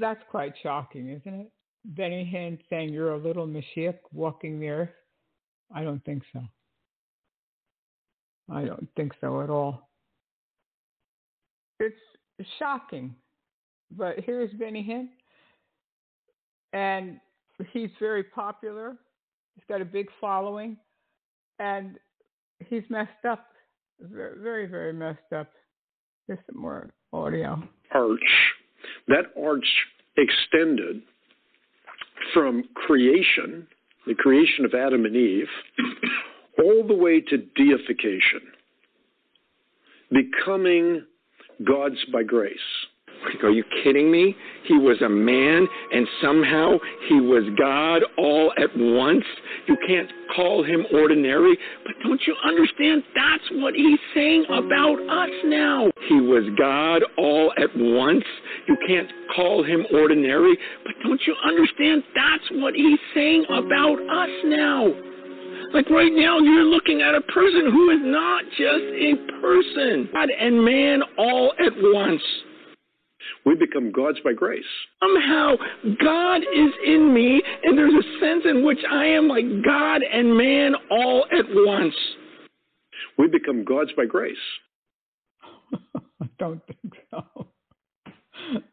[0.00, 1.50] That's quite shocking, isn't it?
[1.84, 4.90] Benny Hinn saying you're a little Mashiach walking the earth.
[5.74, 6.40] I don't think so.
[8.50, 9.88] I don't think so at all.
[11.78, 11.96] It's
[12.58, 13.14] shocking.
[13.96, 15.08] But here's Benny Hinn.
[16.72, 17.20] And
[17.72, 18.96] he's very popular.
[19.54, 20.76] He's got a big following.
[21.58, 21.98] And
[22.60, 23.46] he's messed up.
[24.00, 25.50] Very, very, messed up.
[26.26, 27.62] Here's some more audio.
[27.92, 28.20] arch.
[29.10, 29.66] That arch
[30.16, 31.02] extended
[32.32, 33.66] from creation,
[34.06, 35.48] the creation of Adam and Eve,
[36.58, 38.40] all the way to deification,
[40.10, 41.04] becoming
[41.66, 42.58] gods by grace.
[43.42, 44.36] Are you kidding me?
[44.64, 46.78] He was a man and somehow
[47.08, 49.24] he was God all at once.
[49.66, 53.02] You can't call him ordinary, but don't you understand?
[53.14, 55.90] That's what he's saying about us now.
[56.08, 58.24] He was God all at once.
[58.68, 62.04] You can't call him ordinary, but don't you understand?
[62.14, 64.92] That's what he's saying about us now.
[65.72, 70.28] Like right now, you're looking at a person who is not just a person, God
[70.30, 72.22] and man all at once.
[73.46, 74.64] We become gods by grace.
[75.02, 75.54] Somehow,
[76.02, 80.36] God is in me, and there's a sense in which I am like God and
[80.36, 81.94] man all at once.
[83.18, 84.36] We become gods by grace.
[85.72, 87.46] I don't think so.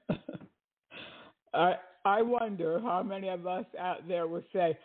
[1.53, 1.75] I
[2.06, 4.77] I wonder how many of us out there would say,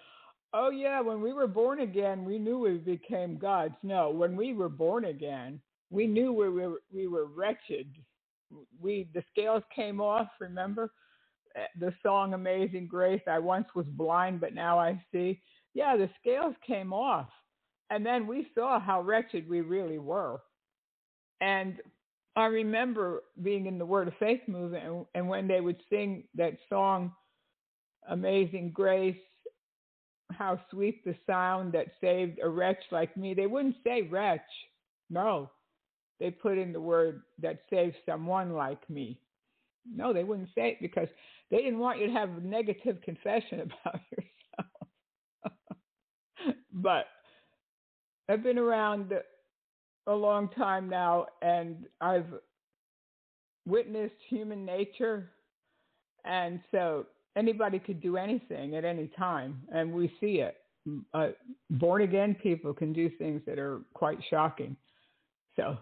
[0.53, 4.55] "Oh yeah, when we were born again, we knew we became gods." No, when we
[4.55, 7.87] were born again, we knew we were we were wretched.
[8.81, 10.29] We the scales came off.
[10.41, 10.93] Remember
[11.55, 13.23] Eh, the song "Amazing Grace"?
[13.27, 15.41] I once was blind, but now I see.
[15.75, 17.29] Yeah, the scales came off,
[17.91, 20.41] and then we saw how wretched we really were.
[21.41, 21.81] And
[22.37, 26.25] I remember being in the Word of Faith movement, and, and when they would sing
[26.35, 27.12] that song,
[28.09, 29.17] Amazing Grace,
[30.31, 34.41] how sweet the sound that saved a wretch like me, they wouldn't say wretch.
[35.11, 35.51] No.
[36.23, 39.19] They put in the word that saved someone like me.
[39.93, 41.09] No, they wouldn't say it because
[41.51, 45.67] they didn't want you to have a negative confession about yourself.
[46.73, 47.07] but
[48.29, 49.13] I've been around
[50.07, 52.33] a long time now and I've
[53.67, 55.33] witnessed human nature.
[56.25, 60.55] And so anybody could do anything at any time, and we see it.
[61.15, 61.31] Uh,
[61.69, 64.77] born again people can do things that are quite shocking.
[65.57, 65.79] So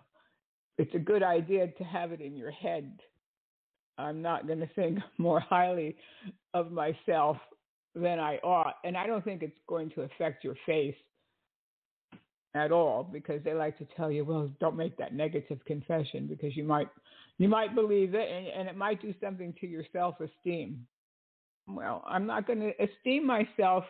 [0.81, 2.91] it's a good idea to have it in your head.
[3.99, 5.95] I'm not going to think more highly
[6.55, 7.37] of myself
[7.95, 8.77] than I ought.
[8.83, 10.95] And I don't think it's going to affect your face
[12.55, 16.57] at all because they like to tell you, well, don't make that negative confession because
[16.57, 16.89] you might
[17.37, 20.87] you might believe it and, and it might do something to your self-esteem.
[21.69, 23.85] Well, I'm not going to esteem myself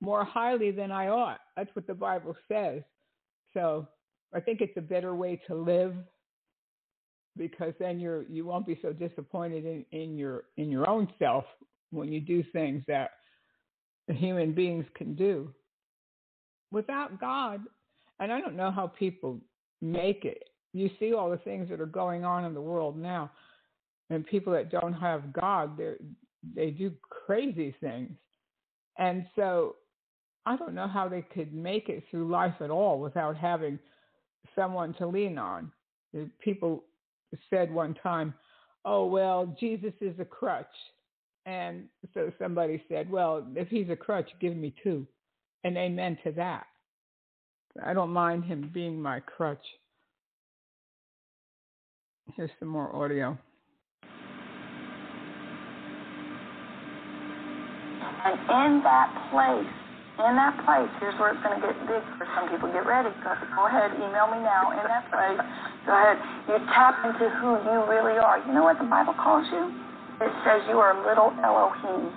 [0.00, 1.40] more highly than I ought.
[1.56, 2.82] That's what the Bible says.
[3.52, 3.88] So
[4.34, 5.94] I think it's a better way to live
[7.36, 11.44] because then you're you won't be so disappointed in, in your in your own self
[11.90, 13.10] when you do things that
[14.08, 15.50] human beings can do.
[16.70, 17.60] Without God,
[18.20, 19.40] and I don't know how people
[19.80, 20.44] make it.
[20.72, 23.30] You see all the things that are going on in the world now,
[24.10, 25.94] and people that don't have God, they
[26.54, 26.92] they do
[27.26, 28.12] crazy things,
[28.98, 29.76] and so
[30.46, 33.78] I don't know how they could make it through life at all without having
[34.54, 35.72] someone to lean on.
[36.40, 36.84] People
[37.50, 38.34] said one time,
[38.84, 40.66] "Oh well, Jesus is a crutch,"
[41.46, 45.06] and so somebody said, "Well, if he's a crutch, give me two,"
[45.64, 46.66] and amen to that.
[47.82, 49.64] I don't mind him being my crutch.
[52.36, 53.36] Here's some more audio.
[58.24, 59.83] And in that place,
[60.14, 62.70] in that place, here's where it's going to get big for some people.
[62.70, 63.10] Get ready.
[63.26, 64.70] Go, go ahead, email me now.
[64.70, 65.42] In that place,
[65.82, 66.22] go ahead.
[66.46, 68.38] You tap into who you really are.
[68.46, 69.74] You know what the Bible calls you?
[70.22, 72.14] It says you are a little Elohim.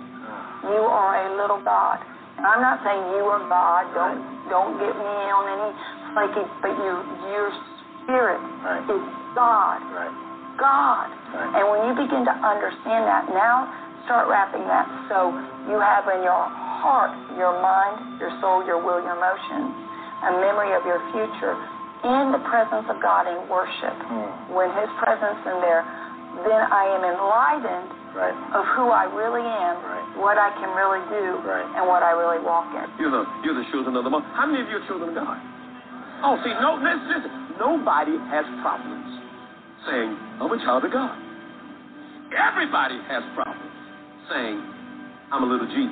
[0.62, 1.98] You are a little God.
[2.38, 3.90] And I'm not saying you are God.
[3.98, 5.70] Don't don't get me on any
[6.14, 7.02] flaky, but your
[7.34, 7.50] your
[8.06, 8.86] spirit right.
[8.86, 9.02] is
[9.34, 9.82] God.
[9.90, 10.14] Right.
[10.54, 11.10] God.
[11.34, 11.58] Right.
[11.58, 13.66] And when you begin to understand that, now
[14.08, 15.28] start wrapping that so
[15.68, 16.48] you have in your
[16.80, 19.68] heart, your mind, your soul, your will, your emotions,
[20.24, 21.52] a memory of your future
[22.08, 23.92] in the presence of God in worship.
[23.92, 24.56] Mm.
[24.56, 25.84] When His presence is there,
[26.48, 28.36] then I am enlightened right.
[28.56, 30.06] of who I really am, right.
[30.16, 31.68] what I can really do, right.
[31.76, 32.88] and what I really walk in.
[32.96, 34.24] You're the, you're the children of the most.
[34.32, 35.36] How many of you are children of God?
[36.24, 37.32] Oh, see, no, listen, listen.
[37.60, 39.20] Nobody has problems
[39.84, 41.14] saying, I'm a child of God.
[42.32, 43.47] Everybody has problems
[44.30, 44.56] saying,
[45.32, 45.88] I'm a little G.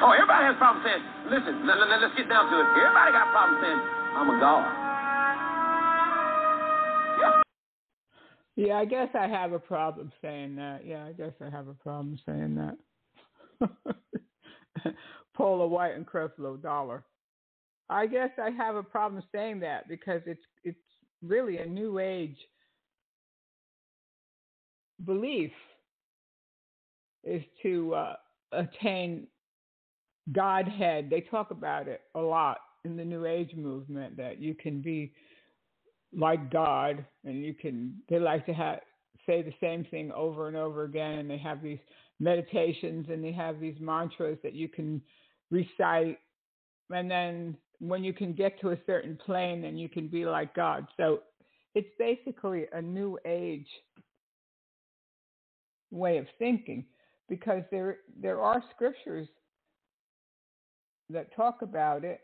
[0.00, 2.66] Oh, everybody has problems saying, listen, let, let, let's get down to it.
[2.78, 3.80] Everybody got problems saying,
[4.14, 4.64] I'm a God.
[7.18, 7.42] Yeah.
[8.56, 10.86] Yeah, I guess I have a problem saying that.
[10.86, 12.76] Yeah, I guess I have a problem saying that.
[15.34, 17.04] Paula White and Creflo Dollar.
[17.90, 20.78] I guess I have a problem saying that because it's it's
[21.22, 22.36] really a new age
[25.04, 25.52] belief
[27.28, 28.16] is to uh,
[28.52, 29.26] attain
[30.32, 31.08] Godhead.
[31.10, 35.12] They talk about it a lot in the New Age movement that you can be
[36.16, 37.94] like God, and you can.
[38.08, 38.80] They like to have
[39.26, 41.78] say the same thing over and over again, and they have these
[42.18, 45.00] meditations and they have these mantras that you can
[45.50, 46.18] recite,
[46.90, 50.54] and then when you can get to a certain plane, then you can be like
[50.54, 50.86] God.
[50.96, 51.20] So
[51.74, 53.68] it's basically a new age
[55.90, 56.84] way of thinking
[57.28, 59.28] because there there are scriptures
[61.10, 62.20] that talk about it.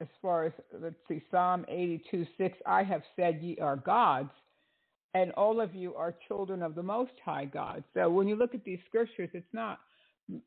[0.00, 4.32] As far as let's see psalm 82 6 i have said ye are gods
[5.14, 7.84] and all of you are children of the most high god.
[7.94, 9.78] So when you look at these scriptures it's not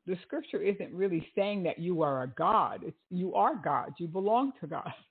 [0.05, 2.81] the scripture isn't really saying that you are a god.
[2.83, 3.93] It's you are god.
[3.97, 4.93] You belong to god.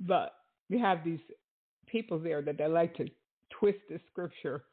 [0.00, 0.32] But
[0.68, 1.20] you have these
[1.86, 3.06] people there that they like to
[3.50, 4.64] twist the scripture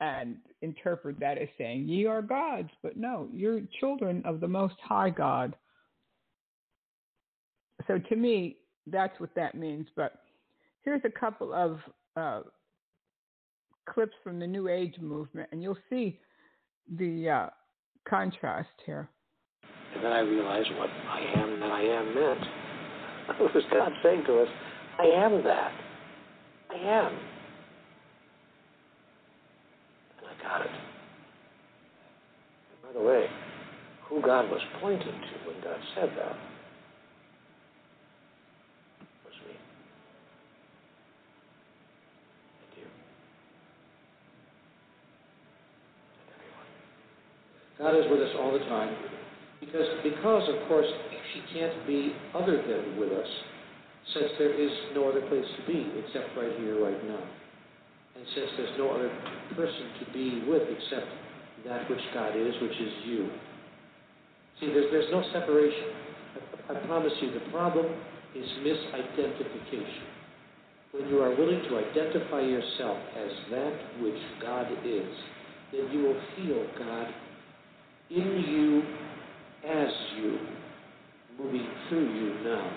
[0.00, 2.70] and interpret that as saying, Ye are gods.
[2.82, 5.56] But no, you're children of the Most High God.
[7.86, 8.56] So to me,
[8.86, 9.88] that's what that means.
[9.96, 10.20] But
[10.82, 11.78] here's a couple of
[12.16, 12.42] uh,
[13.88, 16.18] clips from the New Age movement, and you'll see
[16.96, 17.46] the uh,
[18.08, 19.08] contrast here.
[19.94, 22.44] And then I realized what I am that I am meant.
[23.28, 24.48] It was God saying to us,
[24.98, 25.72] I am that.
[26.70, 27.18] I am.
[30.48, 30.70] Got it.
[32.82, 33.26] By the way,
[34.08, 36.36] who God was pointing to when God said that
[39.24, 39.54] was me.
[42.64, 42.88] And you.
[46.16, 46.68] And everyone.
[47.76, 48.96] God is with us all the time
[49.60, 50.88] because, because of course,
[51.34, 53.28] He can't be other than with us
[54.14, 57.20] since there is no other place to be except right here, right now.
[58.18, 59.10] And since there's no other
[59.54, 61.06] person to be with except
[61.66, 63.30] that which God is, which is you.
[64.58, 65.94] See, there's, there's no separation.
[66.68, 67.86] I, I promise you, the problem
[68.34, 70.02] is misidentification.
[70.90, 75.14] When you are willing to identify yourself as that which God is,
[75.70, 77.06] then you will feel God
[78.10, 78.82] in you
[79.68, 80.38] as you,
[81.38, 82.72] moving through you now.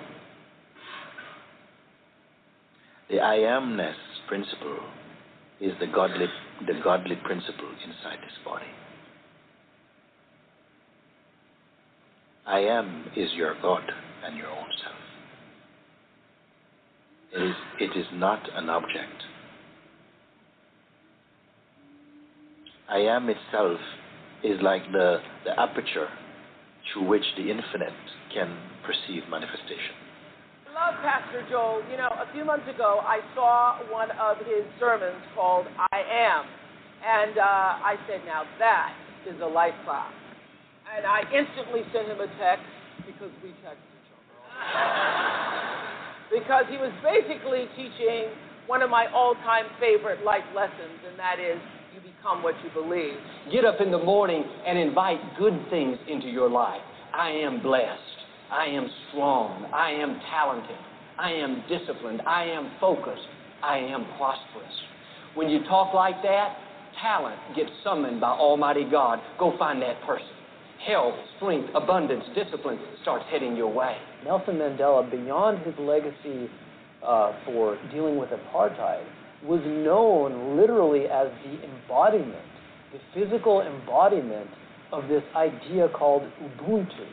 [3.10, 3.96] The I amness
[4.28, 4.80] principle
[5.62, 6.26] is the godly,
[6.66, 8.66] the godly principle inside this body.
[12.48, 13.84] I am is your God
[14.26, 14.96] and your own self.
[17.34, 19.24] It is, it is not an object.
[22.90, 23.80] I am itself
[24.44, 26.10] is like the, the aperture
[26.92, 27.94] through which the infinite
[28.34, 29.96] can perceive manifestation
[30.82, 31.86] love Pastor Joel.
[31.92, 36.46] You know, a few months ago, I saw one of his sermons called I Am.
[37.06, 38.94] And uh, I said, now that
[39.30, 40.12] is a life class.
[40.96, 42.66] And I instantly sent him a text
[43.06, 44.34] because we text each other.
[46.38, 48.34] because he was basically teaching
[48.66, 51.58] one of my all-time favorite life lessons, and that is
[51.94, 53.18] you become what you believe.
[53.52, 56.82] Get up in the morning and invite good things into your life.
[57.14, 58.21] I am blessed.
[58.52, 59.66] I am strong.
[59.74, 60.76] I am talented.
[61.18, 62.22] I am disciplined.
[62.28, 63.28] I am focused.
[63.64, 64.74] I am prosperous.
[65.36, 66.58] When you talk like that,
[67.02, 69.20] talent gets summoned by Almighty God.
[69.40, 70.28] Go find that person.
[70.86, 73.96] Health, strength, abundance, discipline starts heading your way.
[74.26, 76.50] Nelson Mandela, beyond his legacy
[77.06, 79.06] uh, for dealing with apartheid,
[79.44, 82.46] was known literally as the embodiment,
[82.92, 84.50] the physical embodiment
[84.92, 87.08] of this idea called Ubuntu.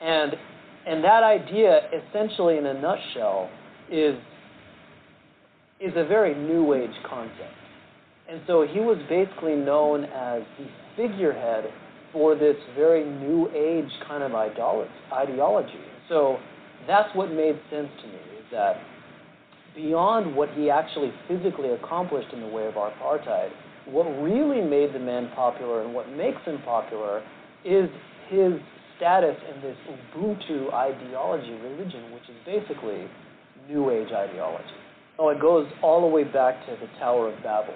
[0.00, 0.32] And,
[0.86, 3.50] and that idea, essentially in a nutshell,
[3.90, 4.16] is,
[5.80, 7.54] is a very new age concept.
[8.28, 10.66] And so he was basically known as the
[10.96, 11.72] figurehead
[12.12, 15.84] for this very new age kind of ideology.
[16.08, 16.38] So
[16.86, 18.76] that's what made sense to me, is that
[19.74, 23.50] beyond what he actually physically accomplished in the way of apartheid,
[23.86, 27.22] what really made the man popular and what makes him popular
[27.64, 27.88] is
[28.28, 28.52] his
[28.96, 33.08] status in this Ubuntu ideology religion, which is basically
[33.68, 34.64] New Age ideology.
[35.18, 37.74] Oh, it goes all the way back to the Tower of Babel,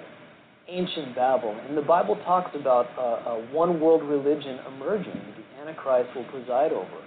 [0.67, 1.57] ancient Babel.
[1.67, 6.25] And the Bible talks about a, a one world religion emerging, that the Antichrist will
[6.25, 7.01] preside over.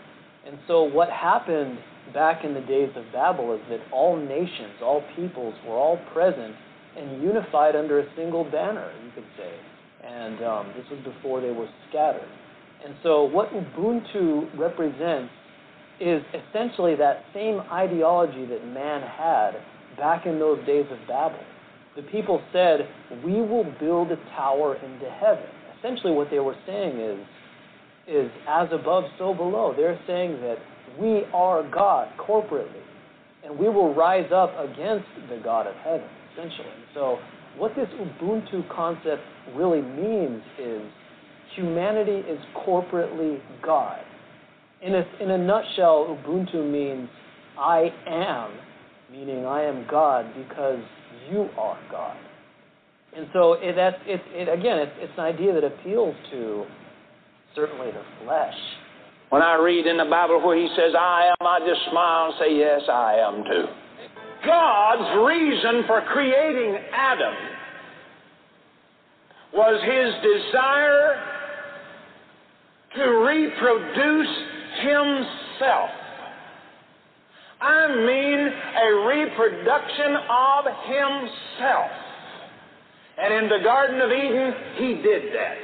[0.47, 1.79] And so what happened
[2.13, 6.55] back in the days of Babel is that all nations, all peoples were all present
[6.97, 9.53] and unified under a single banner, you could say.
[10.07, 12.29] And um, this was before they were scattered.
[12.85, 15.33] And so what Ubuntu represents
[16.01, 19.53] is essentially that same ideology that man had
[19.97, 21.39] back in those days of Babel.
[21.97, 22.89] The people said,
[23.25, 25.47] We will build a tower into heaven.
[25.79, 27.19] Essentially, what they were saying is,
[28.07, 29.73] is as above, so below.
[29.77, 30.57] They're saying that
[30.99, 32.83] we are God corporately,
[33.45, 36.67] and we will rise up against the God of heaven, essentially.
[36.93, 37.19] So,
[37.57, 39.23] what this Ubuntu concept
[39.55, 40.83] really means is
[41.55, 44.01] humanity is corporately God.
[44.83, 47.09] In a, in a nutshell, Ubuntu means
[47.59, 48.53] I am,
[49.11, 50.81] meaning I am God because
[51.31, 52.17] you are God.
[53.17, 56.65] And so it, that's, it, it, again, it's, it's an idea that appeals to
[57.55, 58.55] certainly the flesh.
[59.31, 62.35] When I read in the Bible where he says, I am, I just smile and
[62.39, 63.65] say, Yes, I am too.
[64.45, 67.35] God's reason for creating Adam
[69.55, 71.34] was his desire
[72.97, 74.35] to reproduce
[74.81, 75.91] himself.
[77.61, 78.41] I mean,
[78.77, 81.91] a reproduction of himself.
[83.17, 85.59] And in the Garden of Eden, he did that.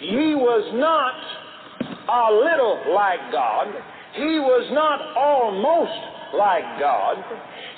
[0.00, 1.14] He was not
[2.08, 3.68] a little like God.
[4.14, 7.16] He was not almost like God.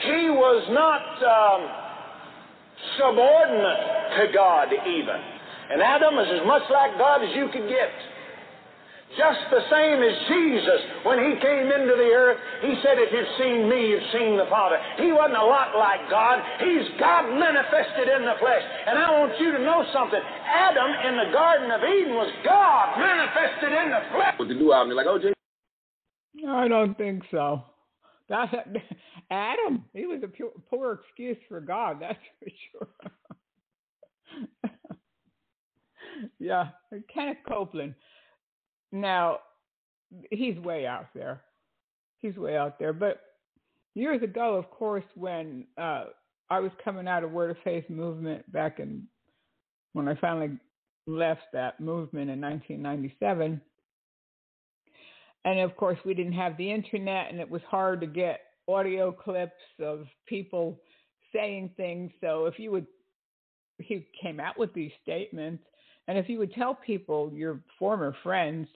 [0.02, 1.60] He was not um,
[2.96, 3.82] subordinate
[4.18, 5.20] to God even.
[5.70, 7.90] And Adam is as much like God as you could get.
[9.16, 13.34] Just the same as Jesus, when he came into the earth, he said, If you've
[13.40, 14.76] seen me, you've seen the Father.
[15.00, 16.44] He wasn't a lot like God.
[16.60, 18.62] He's God manifested in the flesh.
[18.86, 20.20] And I want you to know something.
[20.20, 24.34] Adam in the Garden of Eden was God manifested in the flesh.
[24.38, 25.32] With the new album, you're like, oh, Jay.
[26.46, 27.62] I don't think so.
[28.28, 28.52] That
[29.30, 32.88] Adam, he was a pure, poor excuse for God, that's for sure.
[36.38, 36.68] yeah,
[37.12, 37.94] Kenneth Copeland.
[38.92, 39.40] Now,
[40.30, 41.42] he's way out there.
[42.18, 42.92] He's way out there.
[42.92, 43.20] But
[43.94, 46.04] years ago, of course, when uh,
[46.50, 49.06] I was coming out of Word of Faith movement back in
[49.92, 50.58] when I finally
[51.06, 53.60] left that movement in 1997.
[55.44, 59.10] And of course, we didn't have the internet, and it was hard to get audio
[59.12, 60.78] clips of people
[61.34, 62.10] saying things.
[62.20, 62.86] So if you would,
[63.78, 65.64] he came out with these statements,
[66.08, 68.66] and if you would tell people, your former friends,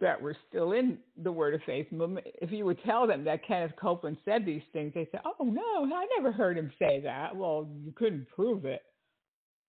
[0.00, 3.46] that were still in the Word of Faith movement, if you would tell them that
[3.46, 7.36] Kenneth Copeland said these things, they say, "Oh no, I never heard him say that."
[7.36, 8.82] Well, you couldn't prove it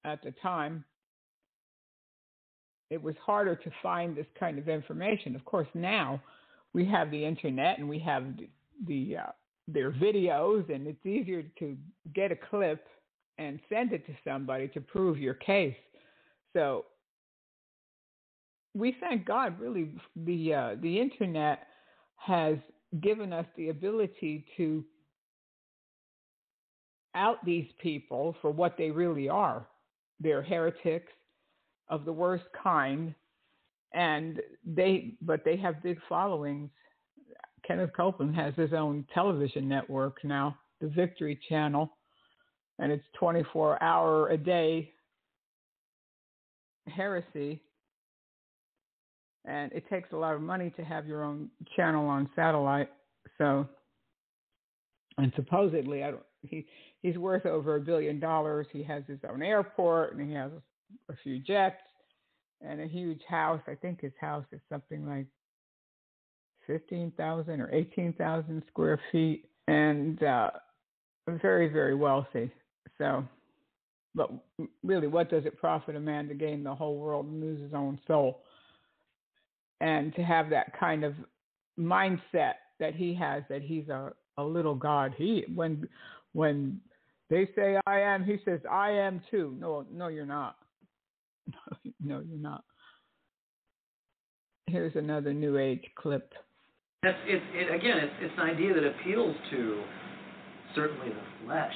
[0.05, 0.85] at the time.
[2.89, 5.35] It was harder to find this kind of information.
[5.35, 6.21] Of course, now
[6.73, 8.49] we have the internet and we have the,
[8.87, 9.31] the uh,
[9.67, 11.77] their videos, and it's easier to
[12.13, 12.85] get a clip
[13.37, 15.75] and send it to somebody to prove your case.
[16.53, 16.85] So
[18.73, 19.59] we thank God.
[19.59, 21.67] Really, the uh, the internet
[22.17, 22.57] has
[23.01, 24.83] given us the ability to
[27.15, 29.67] out these people for what they really are.
[30.19, 31.11] They're heretics
[31.89, 33.13] of the worst kind,
[33.93, 36.69] and they but they have big followings.
[37.67, 41.89] Kenneth Copeland has his own television network now, the Victory Channel,
[42.79, 44.91] and it's 24 hour a day
[46.87, 47.61] heresy.
[49.45, 52.89] And it takes a lot of money to have your own channel on satellite.
[53.37, 53.67] So,
[55.17, 56.65] and supposedly, I don't, he
[57.01, 58.67] he's worth over a billion dollars.
[58.71, 60.51] He has his own airport and he has
[61.09, 61.81] a few jets
[62.61, 63.61] and a huge house.
[63.67, 65.27] I think his house is something like
[66.67, 70.51] 15,000 or 18,000 square feet and uh,
[71.41, 72.51] very, very wealthy.
[72.97, 73.23] So,
[74.15, 74.31] but
[74.83, 77.73] really, what does it profit a man to gain the whole world and lose his
[77.73, 78.43] own soul?
[79.81, 81.13] And to have that kind of
[81.79, 85.13] mindset that he has, that he's a, a little God.
[85.17, 85.87] He when
[86.33, 86.79] when
[87.29, 89.55] they say I am, he says I am too.
[89.59, 90.55] No, no, you're not.
[92.03, 92.63] no, you're not.
[94.67, 96.33] Here's another New Age clip.
[97.03, 97.97] That's it, it again.
[97.97, 99.83] It's, it's an idea that appeals to
[100.73, 101.73] certainly the flesh.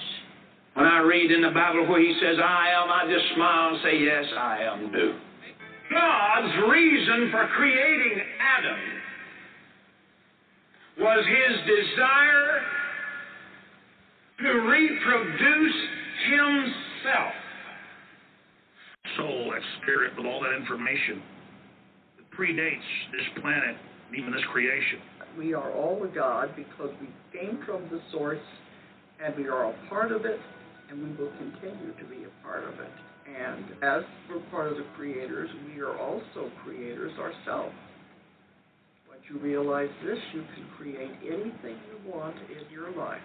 [0.77, 3.79] When I read in the Bible where he says, I am, I just smile and
[3.81, 5.17] say, Yes, I am, do.
[5.89, 8.79] God's reason for creating Adam
[10.99, 12.61] was his desire
[14.37, 15.75] to reproduce
[16.29, 17.33] himself.
[19.17, 21.23] Soul, that spirit, with all that information
[22.17, 23.75] that predates this planet,
[24.15, 24.99] even this creation.
[25.35, 28.37] We are all a God because we came from the source
[29.25, 30.39] and we are a part of it
[30.89, 32.95] and we will continue to be a part of it.
[33.27, 37.75] And as we're part of the creators, we are also creators ourselves.
[39.09, 43.21] Once you realize this, you can create anything you want in your life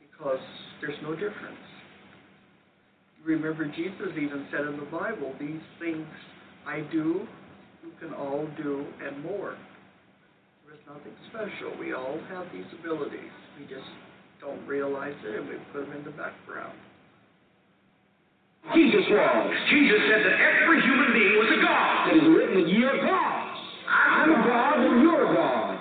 [0.00, 0.40] because
[0.80, 1.60] there's no difference.
[3.24, 6.06] Remember, Jesus even said in the Bible, These things
[6.66, 7.26] I do,
[7.84, 9.56] you can all do, and more.
[10.66, 11.78] There's nothing special.
[11.78, 13.30] We all have these abilities.
[13.58, 13.86] We just
[14.42, 16.74] don't realize it and we put them in the background.
[18.74, 19.46] Jesus was.
[19.70, 22.10] Jesus said that every human being was a God.
[22.10, 23.58] It is written that ye are gods.
[23.86, 25.78] I'm a God and you're a God.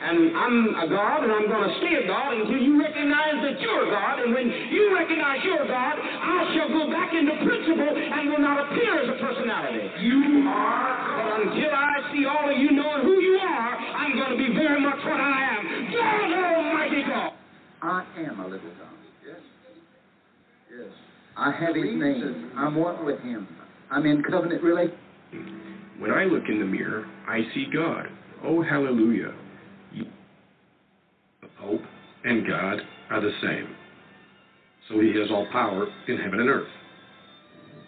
[0.00, 3.60] And I'm a God and I'm going to stay a God until you recognize that
[3.64, 4.28] you're a God.
[4.28, 8.44] And when you recognize you're a God, I shall go back into principle and will
[8.44, 9.88] not appear as a personality.
[10.04, 14.36] You are But until I see all of you knowing who you are, I'm going
[14.36, 15.62] to be very much what I am.
[15.96, 16.59] God God.
[17.82, 18.88] I am a little God.
[19.26, 19.36] Yes.
[20.70, 20.88] Yes.
[21.36, 22.52] I have his name.
[22.56, 23.48] I'm one with him.
[23.90, 24.98] I'm in covenant relationship.
[25.98, 28.06] When I look in the mirror, I see God.
[28.42, 29.34] Oh, hallelujah.
[29.92, 31.82] The Pope
[32.24, 33.74] and God are the same.
[34.88, 36.68] So he has all power in heaven and earth.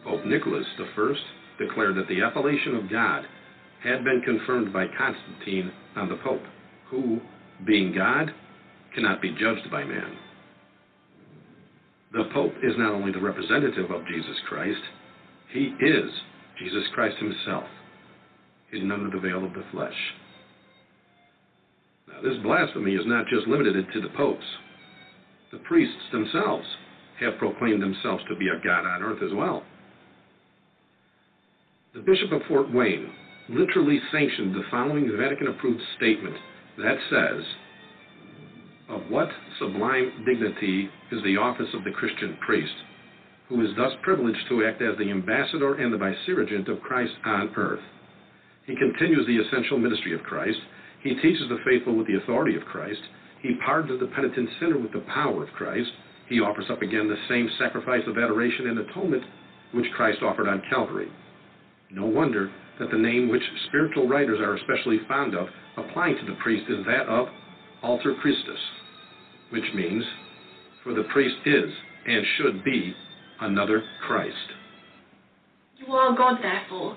[0.05, 1.19] Pope Nicholas I
[1.59, 3.25] declared that the appellation of God
[3.83, 6.43] had been confirmed by Constantine on the Pope,
[6.89, 7.21] who,
[7.67, 8.33] being God,
[8.95, 10.17] cannot be judged by man.
[12.13, 14.81] The Pope is not only the representative of Jesus Christ,
[15.53, 16.11] he is
[16.59, 17.65] Jesus Christ himself,
[18.71, 19.97] hidden under the veil of the flesh.
[22.09, 24.45] Now, this blasphemy is not just limited to the popes.
[25.53, 26.67] The priests themselves
[27.21, 29.63] have proclaimed themselves to be a God on earth as well.
[31.95, 33.11] The Bishop of Fort Wayne
[33.49, 36.37] literally sanctioned the following Vatican approved statement
[36.79, 37.45] that says,
[39.09, 39.29] What
[39.59, 42.75] sublime dignity is the office of the Christian priest,
[43.49, 47.53] who is thus privileged to act as the ambassador and the vicegerent of Christ on
[47.57, 47.83] earth?
[48.67, 50.59] He continues the essential ministry of Christ.
[51.03, 53.01] He teaches the faithful with the authority of Christ.
[53.43, 55.91] He pardons the penitent sinner with the power of Christ.
[56.29, 59.25] He offers up again the same sacrifice of adoration and atonement
[59.73, 61.11] which Christ offered on Calvary.
[61.91, 66.39] No wonder that the name which spiritual writers are especially fond of applying to the
[66.43, 67.29] priest is that of
[67.83, 68.61] alter Christus,
[69.53, 70.03] which means,
[70.83, 71.71] for the priest is
[72.07, 72.95] and should be
[73.41, 74.37] another Christ.
[75.77, 76.97] You are God, therefore.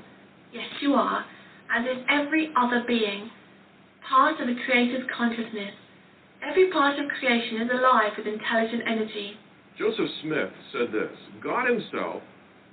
[0.54, 1.26] Yes, you are,
[1.76, 3.30] as is every other being,
[4.08, 5.74] part of a creator's consciousness.
[6.48, 9.34] Every part of creation is alive with intelligent energy.
[9.78, 11.12] Joseph Smith said this
[11.44, 12.22] God himself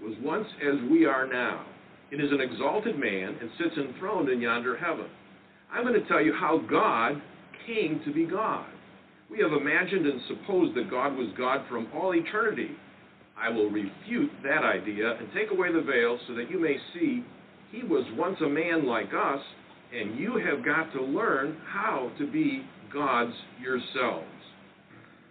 [0.03, 1.65] was once as we are now.
[2.11, 5.07] It is an exalted man and sits enthroned in yonder heaven.
[5.73, 7.21] I'm going to tell you how God
[7.67, 8.67] came to be God.
[9.33, 12.69] We have imagined and supposed that God was God from all eternity.
[13.35, 17.25] I will refute that idea and take away the veil so that you may see
[17.71, 19.41] he was once a man like us,
[19.91, 22.63] and you have got to learn how to be
[22.93, 24.27] gods yourselves.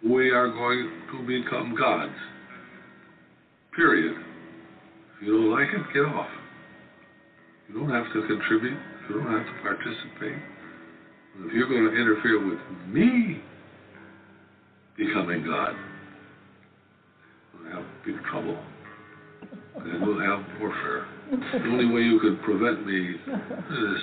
[0.04, 2.12] We are going to become gods.
[3.76, 4.16] Period.
[5.16, 6.28] If you don't like it, get off.
[7.70, 8.80] You don't have to contribute.
[9.10, 10.42] You don't have to participate.
[11.46, 13.44] If you're going to interfere with me
[14.98, 15.74] becoming God,
[17.54, 18.58] we'll have big trouble.
[19.76, 21.08] And we'll have warfare.
[21.32, 24.02] The only way you could prevent me this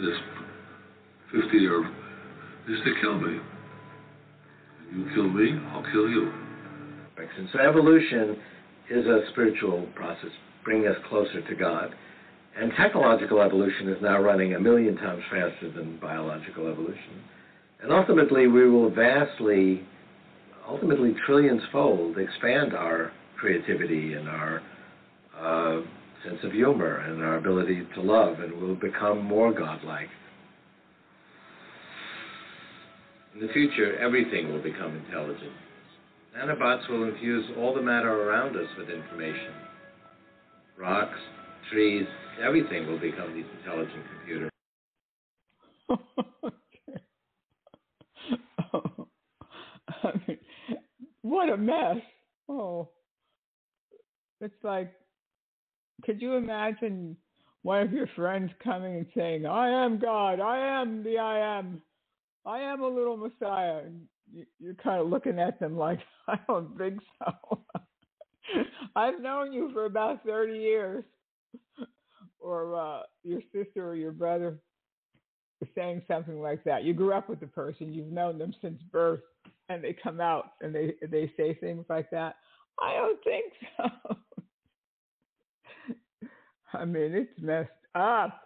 [0.00, 1.84] this 50 year
[2.68, 3.38] is to kill me.
[4.94, 6.32] You kill me, I'll kill you.
[7.52, 8.36] So evolution
[8.90, 10.30] is a spiritual process,
[10.64, 11.94] bringing us closer to God.
[12.56, 17.22] And technological evolution is now running a million times faster than biological evolution.
[17.82, 19.82] And ultimately, we will vastly,
[20.68, 24.62] ultimately trillions fold, expand our creativity and our
[25.38, 25.80] uh,
[26.24, 30.08] sense of humor and our ability to love, and we'll become more godlike.
[33.34, 35.52] In the future, everything will become intelligent.
[36.36, 39.52] Nanobots will infuse all the matter around us with information.
[40.76, 41.18] Rocks,
[41.70, 42.06] trees,
[42.44, 44.50] everything will become these intelligent computers.
[50.26, 50.38] Mean,
[51.22, 51.96] what a mess.
[52.48, 52.88] Oh.
[54.40, 54.92] It's like,
[56.04, 57.16] could you imagine
[57.62, 61.82] one of your friends coming and saying, I am God, I am the I am,
[62.46, 63.82] I am a little Messiah?
[64.60, 65.98] You're kind of looking at them like,
[66.28, 67.60] I don't think so.
[68.96, 71.04] I've known you for about 30 years.
[72.40, 74.58] or uh, your sister or your brother
[75.74, 76.84] saying something like that.
[76.84, 79.20] You grew up with the person, you've known them since birth,
[79.68, 82.36] and they come out and they they say things like that.
[82.80, 84.16] I don't think so.
[86.78, 88.40] I mean, it's messed up.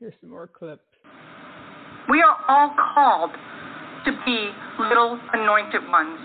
[0.00, 0.82] Here's some more clips.
[2.08, 3.30] We are all called
[4.04, 6.20] to be little anointed ones.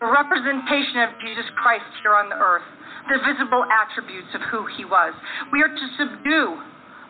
[0.00, 2.66] The representation of Jesus Christ here on the earth,
[3.08, 5.14] the visible attributes of who he was.
[5.52, 6.58] We are to subdue,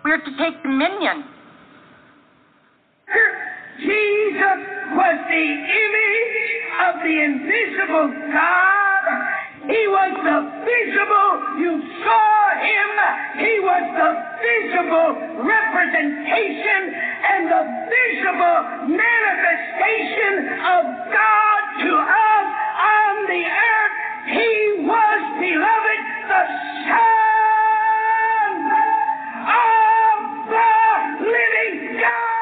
[0.05, 1.25] we are to take dominion.
[3.83, 4.59] Jesus
[4.95, 5.47] was the
[5.83, 6.39] image
[6.87, 9.05] of the invisible God.
[9.67, 12.91] He was the visible, you saw him.
[13.43, 14.11] He was the
[14.43, 15.11] visible
[15.43, 18.59] representation and the visible
[18.99, 23.95] manifestation of God to us on the earth.
[24.31, 26.45] He was, beloved, the
[26.87, 28.55] Son
[29.51, 30.19] of
[30.51, 30.71] the
[31.27, 32.42] living God.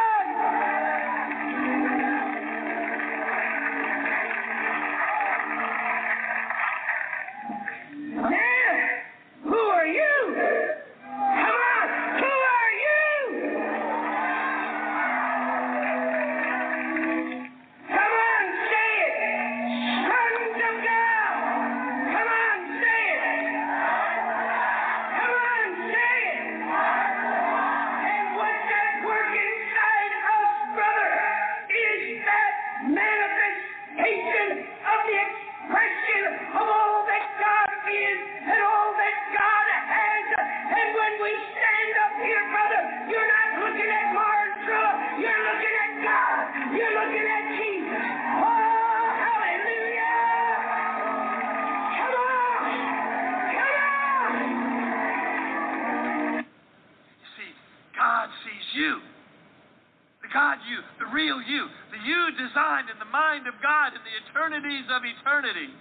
[62.81, 65.73] Designed in the mind of God in the eternities of eternity.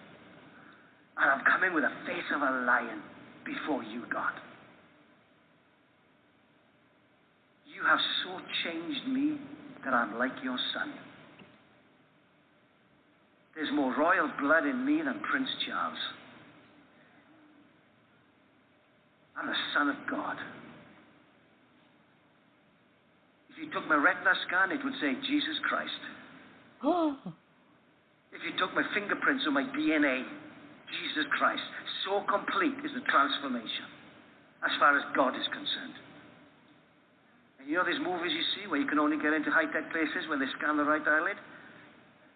[1.18, 3.02] And I'm coming with the face of a lion
[3.46, 4.34] before you, God.
[7.74, 9.38] You have so changed me
[9.86, 10.94] that I'm like your son.
[13.56, 15.98] There's more royal blood in me than Prince Charles.
[19.38, 20.38] I'm the son of God.
[23.50, 26.19] If you took my retina scan, it would say Jesus Christ.
[28.30, 30.22] If you took my fingerprints or my DNA,
[30.90, 31.66] Jesus Christ.
[32.06, 33.90] So complete is the transformation
[34.64, 35.98] as far as God is concerned.
[37.60, 39.92] And you know these movies you see where you can only get into high tech
[39.92, 41.38] places when they scan the right eyelid?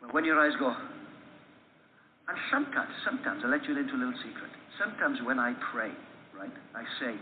[0.02, 4.52] Well, when your eyes go, and sometimes, sometimes, I'll let you into a little secret.
[4.80, 5.92] Sometimes when I pray,
[6.36, 7.16] right, I say,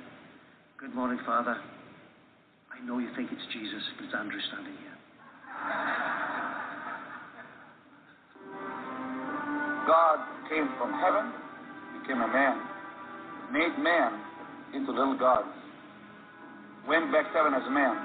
[0.77, 1.57] Good morning, Father.
[2.71, 4.97] I know you think it's Jesus, but it's Andrew standing here.
[9.87, 10.19] God
[10.49, 11.31] came from heaven,
[12.01, 12.57] became a man,
[13.51, 14.19] made man
[14.73, 15.49] into little gods,
[16.87, 17.95] went back to heaven as a man.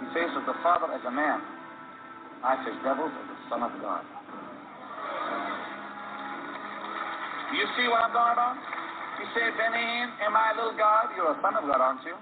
[0.00, 1.40] He says of the Father as a man.
[2.44, 4.04] I face devils as the Son of God.
[7.54, 8.58] You see what I'm going on?
[9.16, 9.86] He say, Benny,
[10.26, 11.14] am I a little God?
[11.16, 12.12] You're a son of God, aren't you?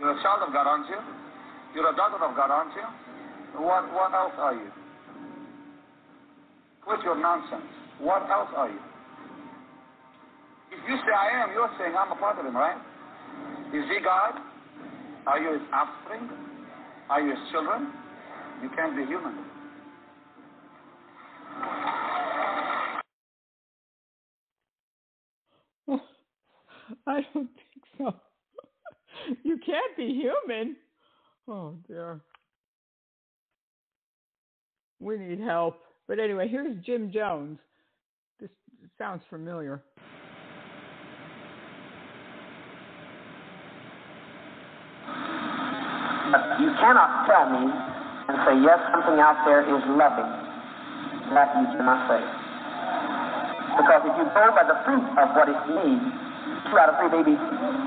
[0.00, 0.98] You're a child of God, aren't you?
[1.74, 2.88] You're a daughter of God, aren't you?
[3.62, 4.70] What, what else are you?
[6.88, 7.68] Quit your nonsense.
[8.00, 8.78] What else are you?
[10.72, 12.78] If you say I am, you're saying I'm a part of him, right?
[13.74, 14.40] Is he God?
[15.26, 16.30] Are you his offspring?
[17.10, 17.92] Are you his children?
[18.62, 19.34] You can't be human.
[27.06, 28.14] I don't think so.
[29.42, 30.76] You can't be human.
[31.48, 32.22] Oh dear.
[35.00, 35.82] We need help.
[36.08, 37.58] But anyway, here's Jim Jones.
[38.40, 38.48] This
[38.96, 39.82] sounds familiar.
[46.60, 50.28] You cannot tell me and say, yes, something out there is loving.
[51.36, 52.20] That you cannot say.
[53.76, 56.08] Because if you go by the fruit of what it needs,
[56.72, 57.40] two out of three babies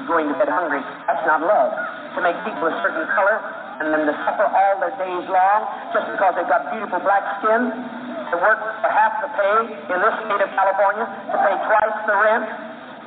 [0.06, 1.74] going to bed hungry, that's not love.
[2.18, 3.42] To make people a certain color
[3.82, 5.60] and then to suffer all their days long
[5.90, 8.01] just because they've got beautiful black skin,
[8.32, 9.58] to work for half the pay
[9.92, 12.48] in this state of California, to pay twice the rent,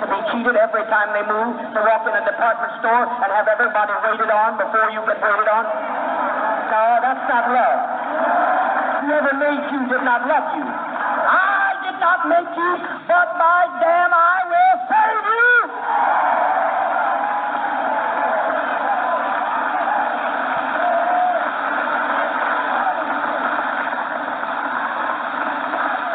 [0.01, 3.49] to be cheated every time they move, to walk in a department store and have
[3.49, 5.65] everybody waited on before you get waited on.
[6.69, 7.81] No, that's not love.
[9.05, 10.65] Whoever made you did not love you.
[10.65, 12.73] I did not make you,
[13.07, 15.53] but by damn I will save you.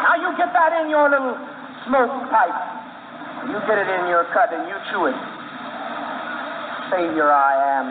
[0.02, 1.36] Now you get that in your little
[1.84, 2.60] smoke pipe.
[3.48, 5.18] You get it in your cut and you chew it.
[6.88, 7.86] Savior I am.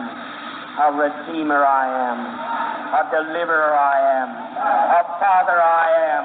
[0.70, 2.18] A Redeemer I am.
[2.90, 4.28] A Deliverer I am.
[4.30, 6.24] A Father I am.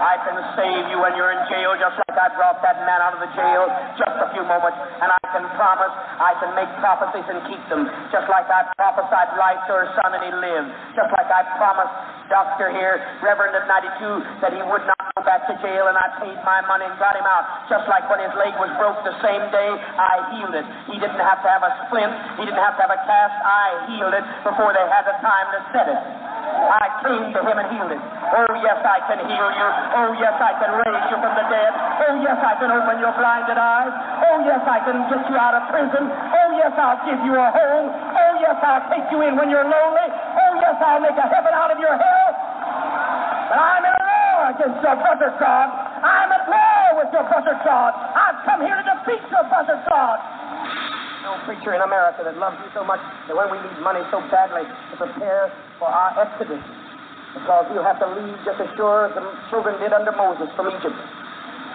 [0.00, 3.12] I can save you when you're in jail just like I brought that man out
[3.12, 3.68] of the jail
[4.00, 4.80] just a few moments.
[5.04, 7.84] And I can promise, I can make prophecies and keep them.
[8.08, 10.68] Just like I prophesied life to her son and he lived.
[10.96, 11.92] Just like I promised
[12.32, 16.38] Doctor here, Reverend of 92, that he would not back to jail and I paid
[16.44, 17.68] my money and got him out.
[17.68, 20.66] Just like when his leg was broke the same day, I healed it.
[20.90, 22.12] He didn't have to have a splint.
[22.40, 23.36] He didn't have to have a cast.
[23.40, 26.00] I healed it before they had the time to set it.
[26.50, 28.00] I came to him and healed it.
[28.00, 29.68] Oh, yes, I can heal you.
[29.96, 31.72] Oh, yes, I can raise you from the dead.
[32.06, 33.92] Oh, yes, I can open your blinded eyes.
[34.28, 36.10] Oh, yes, I can get you out of prison.
[36.10, 37.86] Oh, yes, I'll give you a home.
[37.90, 40.08] Oh, yes, I'll take you in when you're lonely.
[40.10, 42.30] Oh, yes, I'll make a heaven out of your hell.
[43.50, 43.89] But I'm
[44.50, 45.68] against your buzzard God.
[46.02, 47.94] I'm at war with your buzzard God.
[47.94, 50.18] I've come here to defeat your buzzard God.
[51.22, 52.98] No preacher in America that loves you so much
[53.28, 56.64] that when we need money so badly to prepare for our exodus,
[57.36, 59.22] because we'll have to leave just as sure as the
[59.54, 60.98] children did under Moses from Egypt.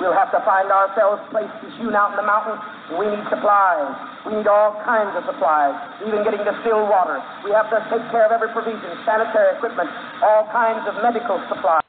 [0.01, 2.59] We'll have to find ourselves places hewn out in the mountains,
[2.99, 3.95] we need supplies.
[4.27, 7.21] We need all kinds of supplies, even getting distilled water.
[7.45, 9.87] We have to take care of every provision, sanitary equipment,
[10.19, 11.84] all kinds of medical supplies.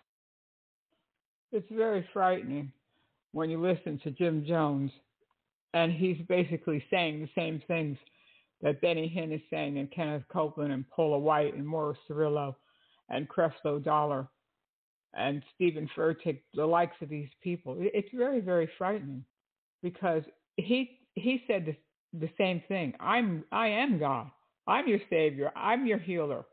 [1.53, 2.73] It's very frightening
[3.33, 4.91] when you listen to Jim Jones,
[5.75, 7.99] and he's basically saying the same things
[8.63, 12.55] that Benny Hinn is saying, and Kenneth Copeland, and Paula White, and Morris Cerullo,
[13.11, 14.27] and Creflo Dollar,
[15.15, 17.77] and Stephen Furtick, the likes of these people.
[17.79, 19.25] It's very, very frightening
[19.83, 20.23] because
[20.57, 22.95] he he said the, the same thing.
[23.01, 24.31] I'm I am God.
[24.67, 25.53] I'm your savior.
[25.57, 26.45] I'm your healer.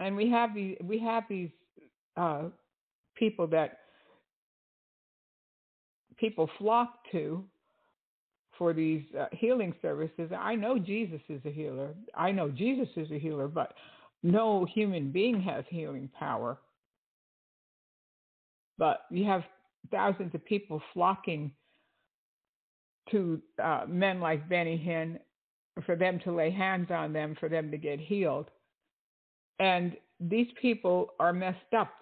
[0.00, 1.50] And we have these we have these
[2.16, 2.44] uh,
[3.16, 3.78] people that
[6.18, 7.44] people flock to
[8.58, 10.30] for these uh, healing services.
[10.38, 11.94] I know Jesus is a healer.
[12.14, 13.72] I know Jesus is a healer, but
[14.22, 16.58] no human being has healing power.
[18.76, 19.44] But you have
[19.90, 21.52] thousands of people flocking
[23.10, 25.18] to uh, men like Benny Hinn
[25.86, 28.50] for them to lay hands on them, for them to get healed.
[29.58, 31.92] And these people are messed up,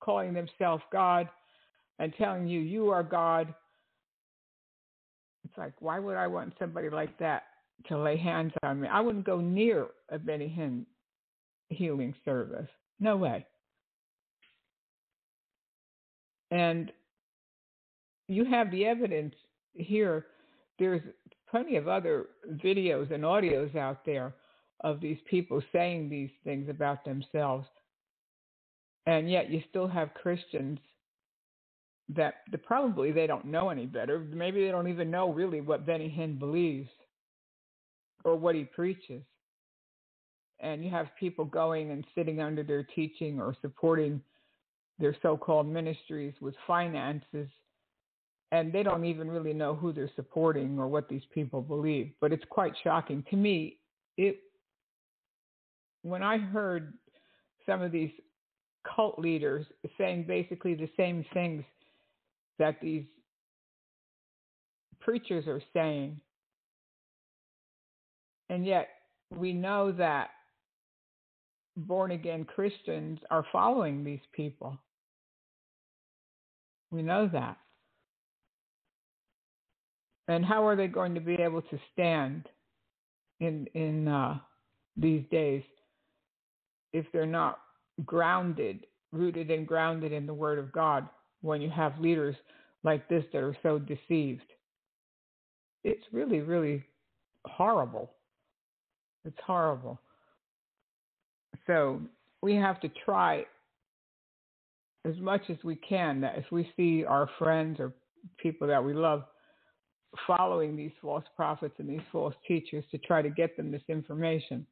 [0.00, 1.28] calling themselves God
[1.98, 3.54] and telling you, you are God.
[5.44, 7.44] It's like, why would I want somebody like that
[7.88, 8.88] to lay hands on me?
[8.88, 10.84] I wouldn't go near a Benny Hinn
[11.70, 12.68] healing service.
[13.00, 13.46] No way.
[16.50, 16.92] And
[18.28, 19.34] you have the evidence
[19.74, 20.26] here.
[20.78, 21.02] There's
[21.50, 22.26] plenty of other
[22.62, 24.34] videos and audios out there
[24.80, 27.66] of these people saying these things about themselves.
[29.06, 30.78] And yet you still have Christians
[32.14, 34.18] that probably they don't know any better.
[34.18, 36.88] Maybe they don't even know really what Benny Hinn believes
[38.24, 39.22] or what he preaches.
[40.60, 44.20] And you have people going and sitting under their teaching or supporting
[44.98, 47.48] their so-called ministries with finances
[48.52, 52.32] and they don't even really know who they're supporting or what these people believe but
[52.32, 53.78] it's quite shocking to me
[54.16, 54.38] it
[56.08, 56.94] when i heard
[57.64, 58.10] some of these
[58.94, 59.66] cult leaders
[59.98, 61.64] saying basically the same things
[62.58, 63.04] that these
[65.00, 66.20] preachers are saying
[68.48, 68.88] and yet
[69.36, 70.30] we know that
[71.76, 74.78] born again Christians are following these people.
[76.90, 77.56] We know that.
[80.28, 82.48] And how are they going to be able to stand
[83.40, 84.38] in in uh,
[84.96, 85.62] these days
[86.96, 87.58] if they're not
[88.04, 91.08] grounded, rooted and grounded in the Word of God?
[91.42, 92.34] When you have leaders
[92.82, 94.42] like this that are so deceived,
[95.84, 96.82] it's really, really
[97.44, 98.10] horrible.
[99.24, 100.00] It's horrible.
[101.66, 102.00] So
[102.42, 103.44] we have to try
[105.04, 107.92] as much as we can that if we see our friends or
[108.38, 109.24] people that we love
[110.26, 114.66] following these false prophets and these false teachers to try to get them this information.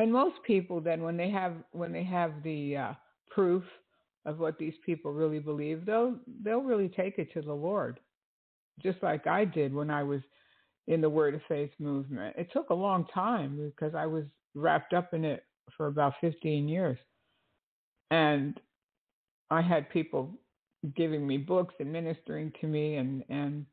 [0.00, 2.92] And most people then when they have when they have the uh,
[3.30, 3.62] proof
[4.24, 8.00] of what these people really believe, they'll they'll really take it to the Lord.
[8.82, 10.22] Just like I did when I was
[10.86, 12.34] in the Word of Faith movement.
[12.38, 14.24] It took a long time because I was
[14.54, 15.44] wrapped up in it
[15.76, 16.98] for about 15 years.
[18.10, 18.58] And
[19.50, 20.32] I had people
[20.96, 23.66] giving me books and ministering to me and, and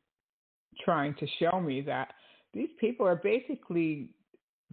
[0.84, 2.12] trying to show me that
[2.52, 4.10] these people are basically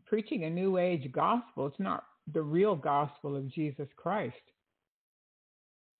[0.06, 1.68] preaching a new age gospel.
[1.68, 2.04] It's not
[2.34, 4.36] the real gospel of Jesus Christ.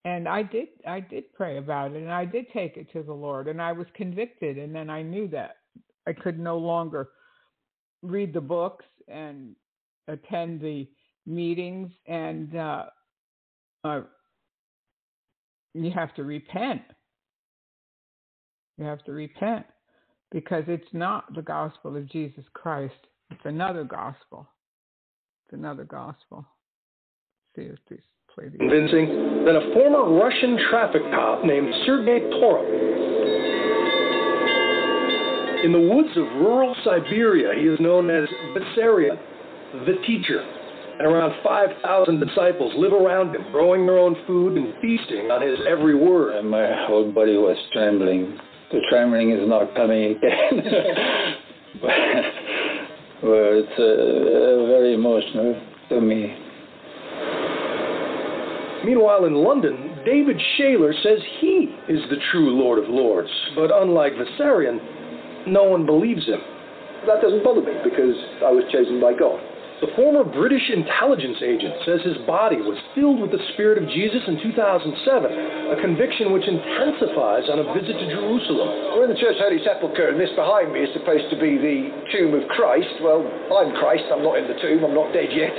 [0.04, 3.12] And I did I did pray about it and I did take it to the
[3.12, 5.56] Lord and I was convicted and then I knew that
[6.06, 7.08] I could no longer
[8.02, 9.56] read the books and
[10.08, 10.88] attend the
[11.26, 12.84] meetings, and uh,
[13.84, 14.00] uh,
[15.74, 16.82] you have to repent.
[18.78, 19.66] You have to repent
[20.30, 22.94] because it's not the gospel of Jesus Christ.
[23.30, 24.46] It's another gospel.
[25.44, 26.46] It's another gospel.
[27.54, 28.00] See if this
[28.34, 32.86] play the convincing than a former Russian traffic cop named Sergei Torop
[35.66, 39.18] in the woods of rural Siberia, he is known as Vissarion,
[39.84, 40.40] the teacher.
[40.98, 45.58] And around 5,000 disciples live around him, growing their own food and feasting on his
[45.68, 46.36] every word.
[46.36, 48.38] And my whole body was trembling.
[48.70, 50.62] The trembling is not coming again.
[53.20, 56.36] but, well, it's uh, very emotional to me.
[58.84, 63.30] Meanwhile, in London, David Shayler says he is the true Lord of Lords.
[63.56, 64.78] But unlike Vissarion,
[65.48, 66.40] no one believes him.
[67.06, 68.14] That doesn't bother me because
[68.44, 69.40] I was chosen by God.
[69.76, 74.24] The former British intelligence agent says his body was filled with the Spirit of Jesus
[74.24, 74.56] in 2007,
[74.88, 78.96] a conviction which intensifies on a visit to Jerusalem.
[78.96, 81.92] We're in the Church Holy Sepulchre, and this behind me is supposed to be the
[82.08, 82.88] tomb of Christ.
[83.04, 83.20] Well,
[83.52, 85.52] I'm Christ, I'm not in the tomb, I'm not dead yet.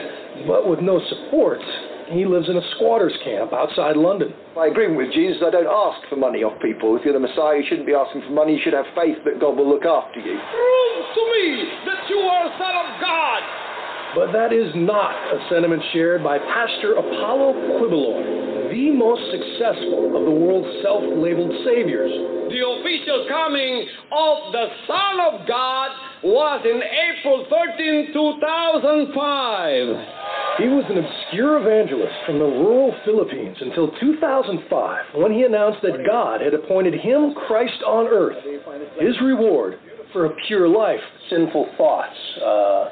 [0.50, 1.62] But with no support,
[2.10, 4.34] he lives in a squatter's camp outside London.
[4.58, 6.98] My agreement with Jesus, I don't ask for money off people.
[6.98, 8.58] If you're the Messiah, you shouldn't be asking for money.
[8.58, 10.42] You should have faith that God will look after you.
[10.42, 11.46] Prove to me
[11.86, 13.67] that you are a son of God.
[14.18, 20.26] But that is not a sentiment shared by Pastor Apollo Quiboloy, the most successful of
[20.26, 22.10] the world's self-labeled saviors.
[22.50, 25.92] The official coming of the Son of God
[26.24, 30.66] was in April 13, 2005.
[30.66, 36.02] He was an obscure evangelist from the rural Philippines until 2005 when he announced that
[36.10, 38.44] God had appointed him Christ on earth,
[38.98, 39.78] his reward
[40.12, 41.02] for a pure life.
[41.30, 42.90] Sinful thoughts, uh,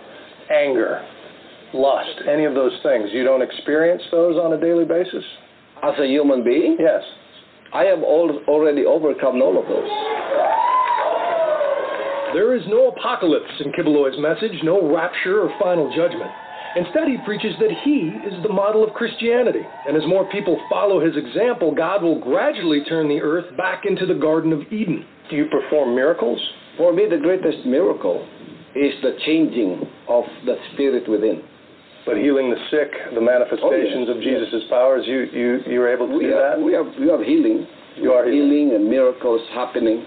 [0.53, 1.01] anger,
[1.75, 5.23] lust, any of those things, you don't experience those on a daily basis?
[5.83, 6.77] As a human being?
[6.79, 7.03] Yes.
[7.73, 9.89] I have already overcome all of those.
[12.33, 16.31] There is no apocalypse in Quiboloy's message, no rapture or final judgment.
[16.75, 20.99] Instead, he preaches that he is the model of Christianity, and as more people follow
[20.99, 25.05] his example, God will gradually turn the earth back into the Garden of Eden.
[25.29, 26.41] Do you perform miracles?
[26.77, 28.27] For me, the greatest miracle
[28.75, 31.41] is the changing of the spirit within.
[32.05, 34.61] But healing the sick, the manifestations oh, yes, of Jesus' yes.
[34.69, 36.63] powers, you, you, you're able to we do are, that?
[36.63, 37.65] We are, we are healing.
[37.97, 38.69] You are healing.
[38.69, 40.05] healing and miracles happening.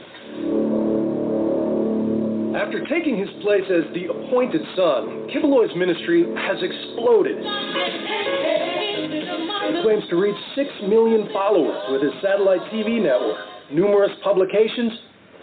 [2.55, 7.37] After taking his place as the appointed son, Quiboloy's ministry has exploded.
[7.39, 7.45] He
[9.83, 13.37] claims to reach 6 million followers with his satellite TV network,
[13.71, 14.93] numerous publications,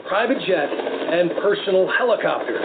[0.07, 2.57] private jet, and personal helicopter.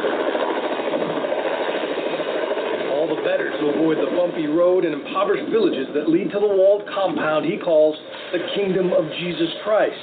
[2.97, 6.47] All the better to avoid the bumpy road and impoverished villages that lead to the
[6.47, 7.97] walled compound he calls
[8.33, 9.97] the kingdom of Jesus Christ.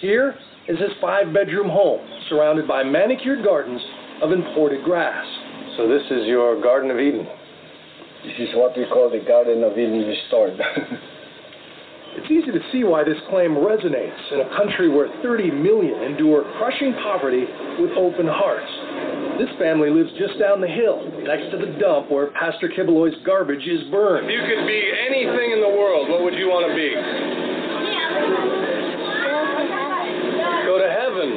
[0.00, 0.34] Here
[0.68, 3.80] is his five bedroom home, surrounded by manicured gardens
[4.22, 5.26] of imported grass.
[5.76, 7.26] So, this is your Garden of Eden.
[8.24, 10.54] This is what we call the Garden of Eden restored.
[12.16, 16.50] It's easy to see why this claim resonates in a country where 30 million endure
[16.56, 17.44] crushing poverty
[17.78, 18.72] with open hearts.
[19.38, 23.66] This family lives just down the hill, next to the dump where Pastor Quiboloy's garbage
[23.66, 24.24] is burned.
[24.24, 26.96] If you could be anything in the world, what would you want to be?
[30.64, 31.28] Go to heaven.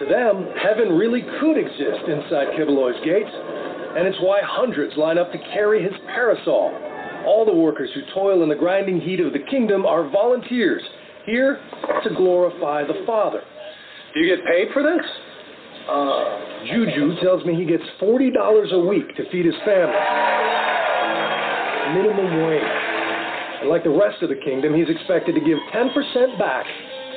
[0.00, 3.30] To them, heaven really could exist inside Quiboloy's gates,
[3.98, 6.72] and it's why hundreds line up to carry his parasol.
[7.26, 10.82] All the workers who toil in the grinding heat of the kingdom are volunteers,
[11.26, 11.60] here
[12.02, 13.42] to glorify the Father.
[14.14, 15.04] Do you get paid for this?
[15.88, 19.96] Uh, Juju tells me he gets $40 a week to feed his family.
[21.94, 22.62] Minimum wage.
[23.60, 26.66] And like the rest of the kingdom, he's expected to give 10% back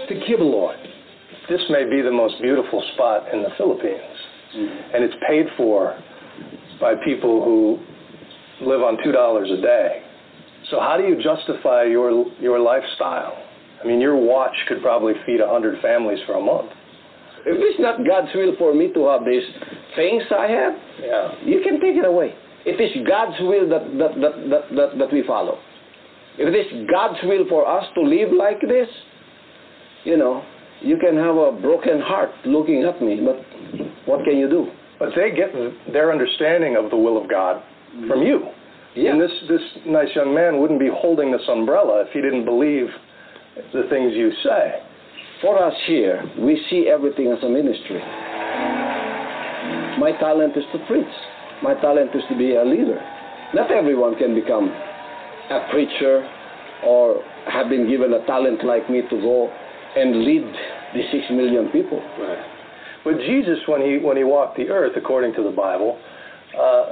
[0.07, 0.75] to Quiboloy.
[1.49, 4.17] This may be the most beautiful spot in the Philippines,
[4.93, 5.99] and it's paid for
[6.79, 7.79] by people who
[8.65, 10.03] live on two dollars a day.
[10.69, 13.35] So how do you justify your your lifestyle?
[13.83, 16.71] I mean, your watch could probably feed a hundred families for a month.
[17.45, 19.43] If it's not God's will for me to have these
[19.95, 21.31] things I have, yeah.
[21.43, 22.33] you can take it away.
[22.65, 25.57] It is God's will that, that, that, that, that, that we follow.
[26.37, 28.87] If it is God's will for us to live like this,
[30.03, 30.43] you know,
[30.81, 33.37] you can have a broken heart looking at me, but
[34.05, 34.67] what can you do?
[34.99, 35.49] But they get
[35.91, 37.61] their understanding of the will of God
[38.07, 38.49] from you.
[38.95, 39.11] Yeah.
[39.11, 42.87] And this, this nice young man wouldn't be holding this umbrella if he didn't believe
[43.73, 44.83] the things you say.
[45.41, 47.99] For us here, we see everything as a ministry.
[49.99, 51.13] My talent is to preach.
[51.63, 53.01] My talent is to be a leader.
[53.53, 56.27] Not everyone can become a preacher
[56.85, 59.51] or have been given a talent like me to go
[59.95, 60.43] and lead
[60.93, 61.99] the six million people.
[62.19, 62.45] Right.
[63.03, 65.99] But Jesus, when he when he walked the earth, according to the Bible,
[66.57, 66.91] uh,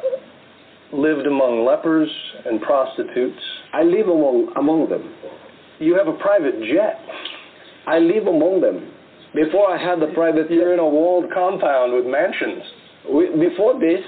[0.92, 2.10] lived among lepers
[2.46, 3.40] and prostitutes.
[3.74, 5.14] I live among among them.
[5.80, 7.00] You have a private jet.
[7.88, 8.92] I live among them.
[9.34, 12.64] Before I had the private You're in a walled compound with mansions.
[13.12, 14.02] We, before this,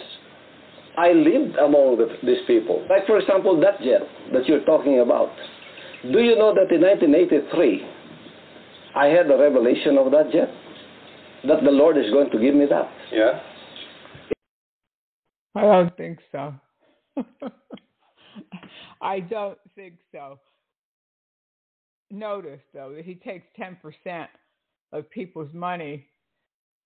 [0.97, 2.85] I lived among the, these people.
[2.89, 4.01] Like, for example, that jet
[4.33, 5.29] that you're talking about.
[6.03, 7.85] Do you know that in 1983,
[8.95, 10.49] I had a revelation of that jet?
[11.47, 12.89] That the Lord is going to give me that.
[13.11, 13.39] Yeah?
[15.55, 16.53] I don't think so.
[19.01, 20.39] I don't think so.
[22.11, 24.27] Notice, though, that he takes 10%
[24.93, 26.07] of people's money.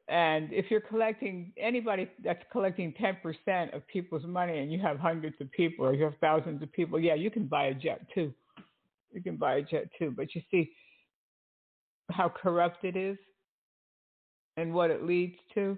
[0.07, 5.35] And if you're collecting, anybody that's collecting 10% of people's money and you have hundreds
[5.41, 8.33] of people or you have thousands of people, yeah, you can buy a jet too.
[9.11, 10.13] You can buy a jet too.
[10.15, 10.71] But you see
[12.11, 13.17] how corrupt it is
[14.57, 15.77] and what it leads to.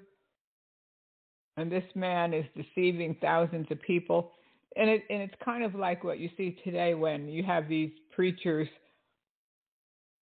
[1.55, 4.31] And this man is deceiving thousands of people.
[4.75, 7.91] And it and it's kind of like what you see today when you have these
[8.13, 8.67] preachers,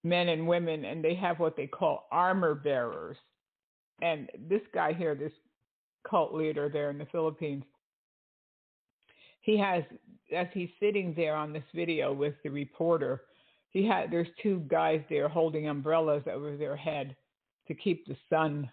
[0.05, 3.17] men and women, and they have what they call armor bearers.
[4.01, 5.31] And this guy here, this
[6.07, 7.63] cult leader there in the Philippines,
[9.41, 9.83] he has
[10.35, 13.23] as he's sitting there on this video with the reporter,
[13.69, 17.15] he had there's two guys there holding umbrellas over their head
[17.67, 18.69] to keep the sun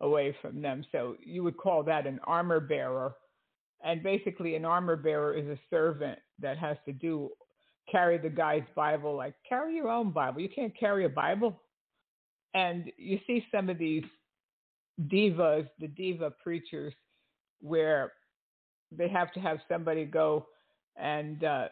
[0.00, 0.84] away from them.
[0.92, 3.14] So you would call that an armor bearer.
[3.82, 7.30] And basically, an armor bearer is a servant that has to do
[7.90, 10.40] carry the guy's Bible, like carry your own Bible.
[10.40, 11.60] You can't carry a Bible.
[12.54, 14.04] And you see some of these
[15.08, 16.94] divas, the diva preachers,
[17.60, 18.12] where
[18.92, 20.46] they have to have somebody go
[20.96, 21.66] and uh,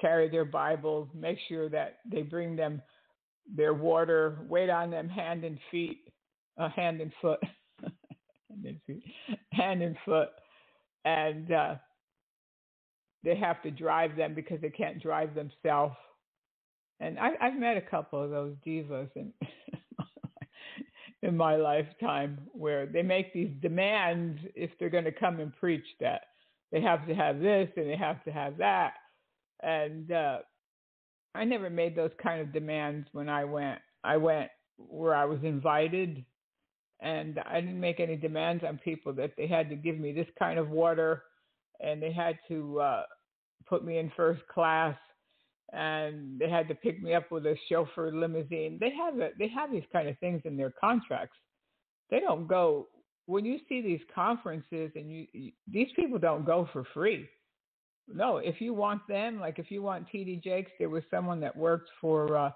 [0.00, 2.82] carry their Bibles, make sure that they bring them
[3.56, 6.00] their water, wait on them hand and feet,
[6.58, 7.40] uh, hand and foot,
[7.82, 9.02] hand and feet,
[9.52, 10.28] hand and foot,
[11.04, 11.74] and uh,
[13.24, 15.96] they have to drive them because they can't drive themselves.
[17.00, 19.32] And I, I've met a couple of those divas in
[21.22, 25.86] in my lifetime where they make these demands if they're going to come and preach
[26.00, 26.22] that
[26.72, 28.94] they have to have this and they have to have that,
[29.62, 30.38] and uh,
[31.34, 33.78] I never made those kind of demands when I went.
[34.04, 36.24] I went where I was invited,
[37.00, 40.26] and I didn't make any demands on people that they had to give me this
[40.38, 41.22] kind of water,
[41.82, 43.02] and they had to uh,
[43.66, 44.96] put me in first class,
[45.72, 48.78] and they had to pick me up with a chauffeur limousine.
[48.80, 51.36] They have a, they have these kind of things in their contracts.
[52.10, 52.88] They don't go
[53.26, 57.28] when you see these conferences and you, you these people don't go for free.
[58.12, 61.56] No, if you want them, like if you want TD Jakes, there was someone that
[61.56, 62.50] worked for uh,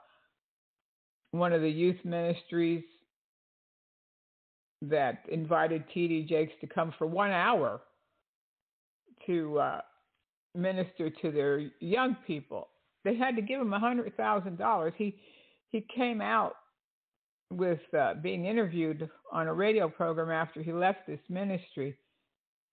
[1.31, 2.83] one of the youth ministries
[4.83, 7.81] that invited TD Jakes to come for one hour
[9.27, 9.81] to uh,
[10.55, 12.69] minister to their young people.
[13.05, 14.93] They had to give him a hundred thousand dollars.
[14.97, 15.17] He
[15.71, 16.55] he came out
[17.51, 21.97] with uh, being interviewed on a radio program after he left this ministry,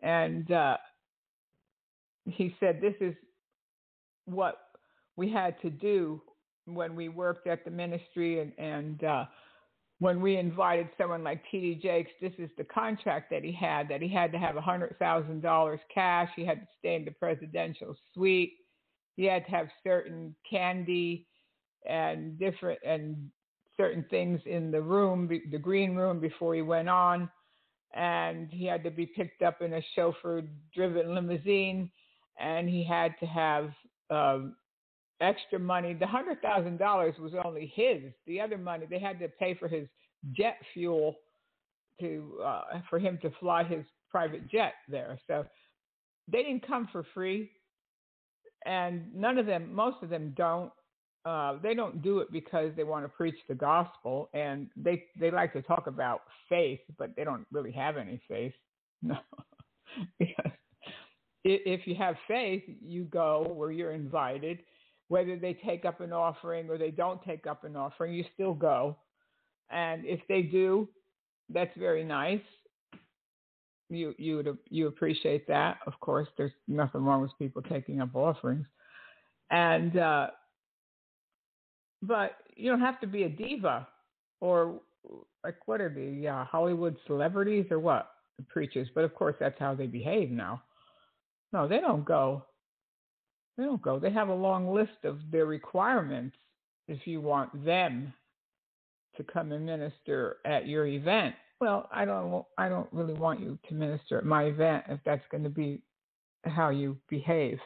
[0.01, 0.77] and uh,
[2.25, 3.13] he said, "This is
[4.25, 4.57] what
[5.15, 6.21] we had to do
[6.65, 9.25] when we worked at the ministry, and and uh,
[10.03, 11.79] when we invited someone like T.D.
[11.81, 14.99] Jakes, this is the contract that he had that he had to have a hundred
[14.99, 16.29] thousand dollars cash.
[16.35, 18.53] He had to stay in the presidential suite.
[19.15, 21.27] He had to have certain candy."
[21.87, 23.29] and different and
[23.77, 27.29] certain things in the room, the green room, before he went on.
[27.95, 30.43] And he had to be picked up in a chauffeur
[30.73, 31.91] driven limousine.
[32.39, 33.71] And he had to have
[34.09, 34.55] um,
[35.21, 35.93] extra money.
[35.93, 38.11] The $100,000 was only his.
[38.27, 39.87] The other money, they had to pay for his
[40.33, 41.15] jet fuel
[41.99, 45.19] to uh, for him to fly his private jet there.
[45.27, 45.45] So
[46.31, 47.51] they didn't come for free.
[48.65, 50.71] And none of them, most of them don't
[51.25, 55.31] uh, they don't do it because they want to preach the gospel, and they they
[55.31, 58.53] like to talk about faith, but they don't really have any faith.
[59.05, 59.17] No,
[60.17, 60.51] because
[61.43, 64.59] if you have faith, you go where you're invited.
[65.13, 68.55] Whether they take up an offering or they don't take up an offering, you still
[68.55, 68.97] go.
[69.69, 70.89] And if they do,
[71.49, 72.41] that's very nice.
[73.91, 75.77] You you would you appreciate that.
[75.85, 78.65] Of course, there's nothing wrong with people taking up offerings,
[79.51, 80.27] and uh,
[82.01, 83.87] but you don't have to be a diva
[84.41, 84.81] or
[85.43, 88.09] like what are the uh, Hollywood celebrities or what
[88.49, 88.87] preachers.
[88.95, 90.63] But of course, that's how they behave now.
[91.51, 92.47] No, they don't go.
[93.57, 93.99] They don't go.
[93.99, 96.35] They have a long list of their requirements
[96.87, 98.13] if you want them
[99.17, 101.35] to come and minister at your event.
[101.61, 102.45] Well, I don't.
[102.57, 105.81] I don't really want you to minister at my event if that's going to be
[106.45, 107.59] how you behave.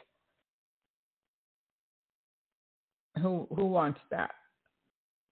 [3.18, 4.30] who who wants that?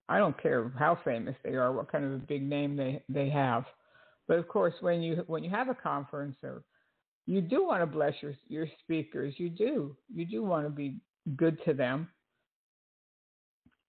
[0.09, 3.29] I don't care how famous they are, what kind of a big name they they
[3.31, 3.65] have.
[4.29, 6.63] But of course, when you when you have a conference or
[7.27, 9.97] you do want to bless your your speakers, you do.
[10.15, 10.99] You do want to be
[11.37, 12.09] good to them.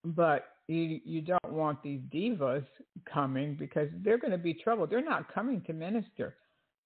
[0.04, 2.66] But you you don't want these divas
[3.12, 4.88] coming because they're going to be trouble.
[4.88, 6.36] They're not coming to minister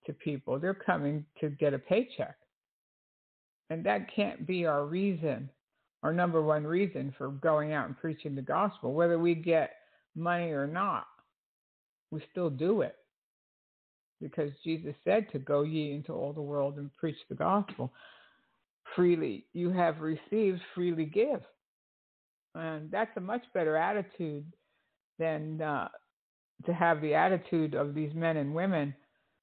[0.05, 0.59] to people.
[0.59, 2.35] They're coming to get a paycheck.
[3.69, 5.49] And that can't be our reason
[6.03, 8.93] our number one reason for going out and preaching the gospel.
[8.93, 9.71] Whether we get
[10.15, 11.05] money or not,
[12.09, 12.95] we still do it.
[14.21, 17.91] Because Jesus said to go ye into all the world and preach the gospel.
[18.95, 21.41] Freely you have received, freely give.
[22.55, 24.45] And that's a much better attitude
[25.17, 25.87] than uh,
[26.65, 28.93] to have the attitude of these men and women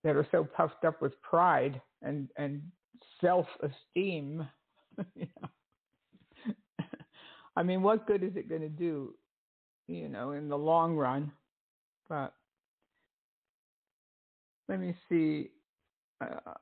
[0.04, 2.62] that are so puffed up with pride and, and
[3.20, 4.46] self esteem.
[5.14, 5.48] you know
[7.56, 9.14] I mean, what good is it going to do,
[9.86, 11.32] you know, in the long run?
[12.08, 12.32] But
[14.68, 15.50] let me see.
[16.20, 16.52] Uh,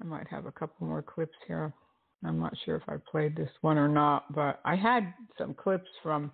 [0.00, 1.72] I might have a couple more clips here.
[2.24, 5.88] I'm not sure if I played this one or not, but I had some clips
[6.02, 6.32] from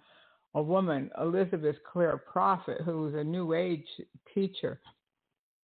[0.54, 3.86] a woman, Elizabeth Clare Prophet, who was a New Age
[4.34, 4.80] teacher.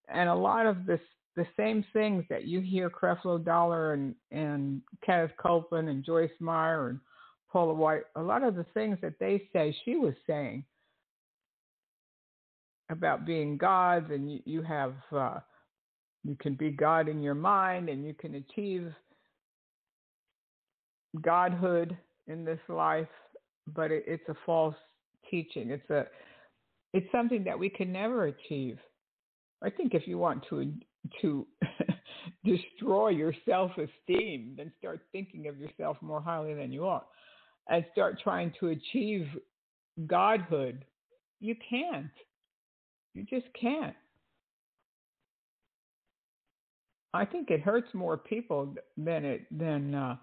[0.09, 1.01] And a lot of this,
[1.37, 6.89] the same things that you hear Creflo Dollar and, and Kenneth Copeland and Joyce Meyer
[6.89, 7.01] and
[7.51, 10.65] Paula White, a lot of the things that they say she was saying
[12.91, 15.39] about being gods, and you, you have uh,
[16.25, 18.93] you can be God in your mind, and you can achieve
[21.23, 21.97] godhood
[22.27, 23.09] in this life,
[23.75, 24.75] but it, it's a false
[25.31, 25.71] teaching.
[25.71, 26.07] It's a
[26.93, 28.79] it's something that we can never achieve.
[29.63, 30.73] I think if you want to
[31.21, 31.47] to
[32.45, 37.03] destroy your self esteem, then start thinking of yourself more highly than you are
[37.69, 39.27] and start trying to achieve
[40.07, 40.85] godhood,
[41.41, 42.11] you can't.
[43.17, 43.97] You just can't.
[47.15, 50.17] I think it hurts more people than it than uh,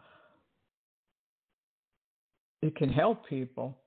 [2.62, 3.80] it can help people.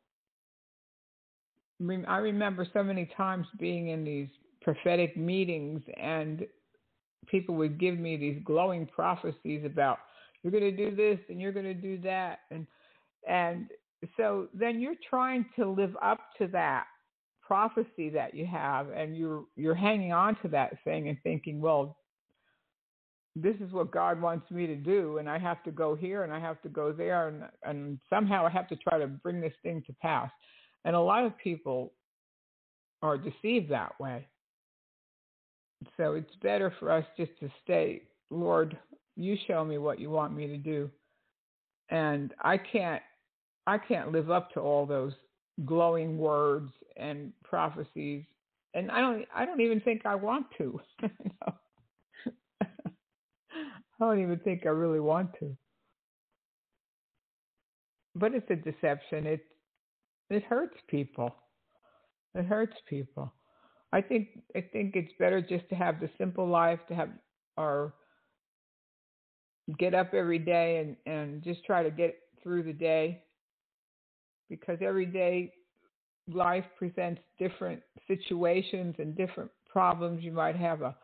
[1.80, 4.28] I remember so many times being in these
[4.60, 6.44] prophetic meetings, and
[7.28, 9.98] people would give me these glowing prophecies about
[10.42, 12.66] you're going to do this and you're going to do that, and
[13.28, 13.68] and
[14.16, 16.86] so then you're trying to live up to that
[17.47, 21.97] prophecy that you have and you're you're hanging on to that thing and thinking, well,
[23.35, 26.32] this is what God wants me to do and I have to go here and
[26.32, 29.55] I have to go there and and somehow I have to try to bring this
[29.62, 30.31] thing to pass.
[30.85, 31.93] And a lot of people
[33.02, 34.27] are deceived that way.
[35.97, 38.78] So it's better for us just to stay, Lord,
[39.16, 40.90] you show me what you want me to do.
[41.90, 43.02] And I can't
[43.66, 45.12] I can't live up to all those
[45.64, 48.24] glowing words and prophecies
[48.76, 50.78] and I don't I don't even think I want to.
[52.62, 52.66] I
[53.98, 55.56] don't even think I really want to.
[58.14, 59.26] But it's a deception.
[59.26, 59.40] It
[60.28, 61.34] it hurts people.
[62.34, 63.32] It hurts people.
[63.92, 67.08] I think I think it's better just to have the simple life, to have
[67.56, 67.94] our
[69.78, 73.22] get up every day and, and just try to get through the day
[74.48, 75.52] because every day
[76.32, 80.23] life presents different situations and different problems.
[80.23, 80.97] You might have a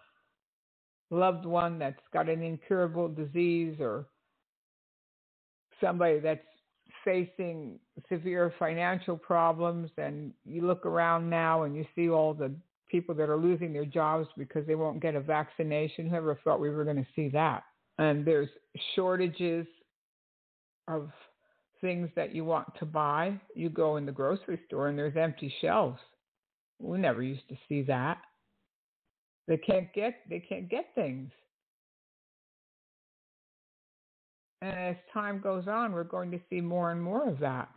[1.10, 4.06] loved one that's got an incurable disease or
[5.80, 6.40] somebody that's
[7.04, 7.78] facing
[8.08, 12.52] severe financial problems and you look around now and you see all the
[12.88, 16.08] people that are losing their jobs because they won't get a vaccination.
[16.08, 17.64] Whoever thought we were going to see that?
[17.98, 18.48] And there's
[18.94, 19.66] shortages
[20.88, 21.10] of
[21.82, 23.38] things that you want to buy.
[23.54, 25.98] You go in the grocery store and there's empty shelves.
[26.80, 28.18] We never used to see that.
[29.46, 31.30] They can't get they can't get things.
[34.62, 37.68] And as time goes on, we're going to see more and more of that.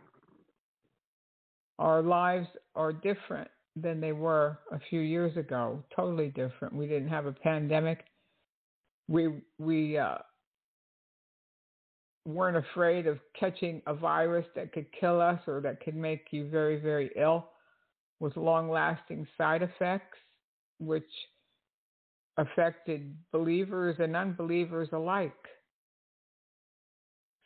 [1.78, 2.46] Our lives
[2.76, 5.82] are different than they were a few years ago.
[5.94, 6.74] Totally different.
[6.74, 8.04] We didn't have a pandemic.
[9.08, 10.18] We we uh,
[12.26, 16.48] weren't afraid of catching a virus that could kill us or that could make you
[16.48, 17.48] very very ill
[18.18, 20.18] with long-lasting side effects,
[20.78, 21.04] which
[22.38, 25.32] affected believers and unbelievers alike.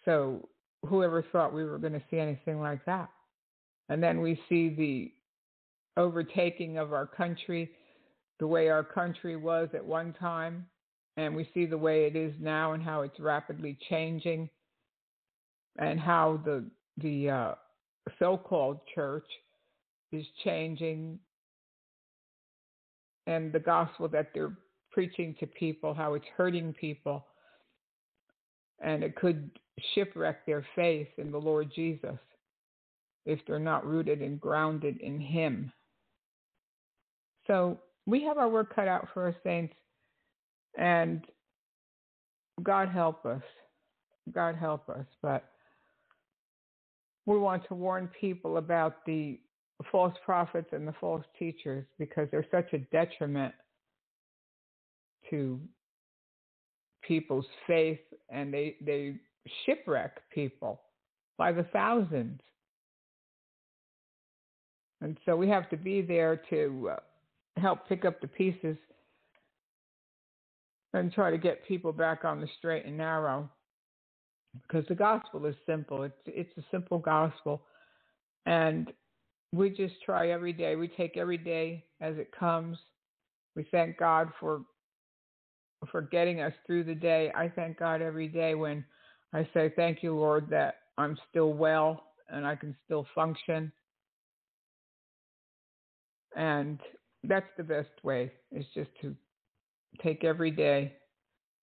[0.05, 0.49] So
[0.87, 3.11] whoever thought we were going to see anything like that?
[3.89, 5.13] And then we see the
[6.01, 7.71] overtaking of our country,
[8.39, 10.67] the way our country was at one time,
[11.17, 14.49] and we see the way it is now and how it's rapidly changing,
[15.79, 16.65] and how the
[16.99, 17.55] the uh,
[18.19, 19.27] so-called church
[20.13, 21.19] is changing,
[23.27, 24.57] and the gospel that they're
[24.91, 27.25] preaching to people, how it's hurting people,
[28.81, 29.51] and it could
[29.95, 32.19] shipwreck their faith in the Lord Jesus
[33.27, 35.73] if they're not rooted and grounded in Him.
[37.47, 39.75] So we have our work cut out for us, saints,
[40.77, 41.25] and
[42.63, 43.43] God help us.
[44.33, 45.07] God help us.
[45.23, 45.45] But
[47.31, 49.39] we want to warn people about the
[49.93, 53.55] false prophets and the false teachers because they're such a detriment
[55.31, 55.61] to
[57.07, 58.01] people's faith
[58.31, 59.15] and they, they
[59.65, 60.81] shipwreck people
[61.39, 62.41] by the thousands.
[65.01, 68.77] And so we have to be there to uh, help pick up the pieces
[70.95, 73.49] and try to get people back on the straight and narrow.
[74.55, 76.03] Because the gospel is simple.
[76.03, 77.63] It's it's a simple gospel.
[78.47, 78.93] And
[79.53, 80.77] we just try every day.
[80.77, 82.79] We take every day as it comes.
[83.57, 84.63] We thank God for
[85.91, 87.33] for getting us through the day.
[87.35, 88.85] I thank God every day when
[89.33, 93.73] I say, Thank you, Lord, that I'm still well and I can still function.
[96.37, 96.79] And
[97.25, 99.15] that's the best way, is just to
[100.03, 100.93] take every day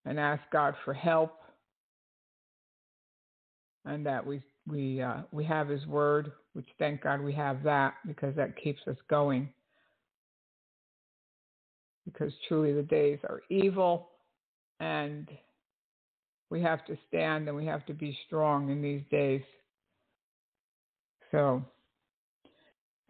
[0.05, 1.39] and ask God for help
[3.87, 7.95] and that we we uh, we have His Word, which thank God we have that
[8.05, 9.49] because that keeps us going.
[12.05, 14.09] Because truly the days are evil,
[14.79, 15.29] and
[16.49, 19.41] we have to stand and we have to be strong in these days.
[21.31, 21.61] So,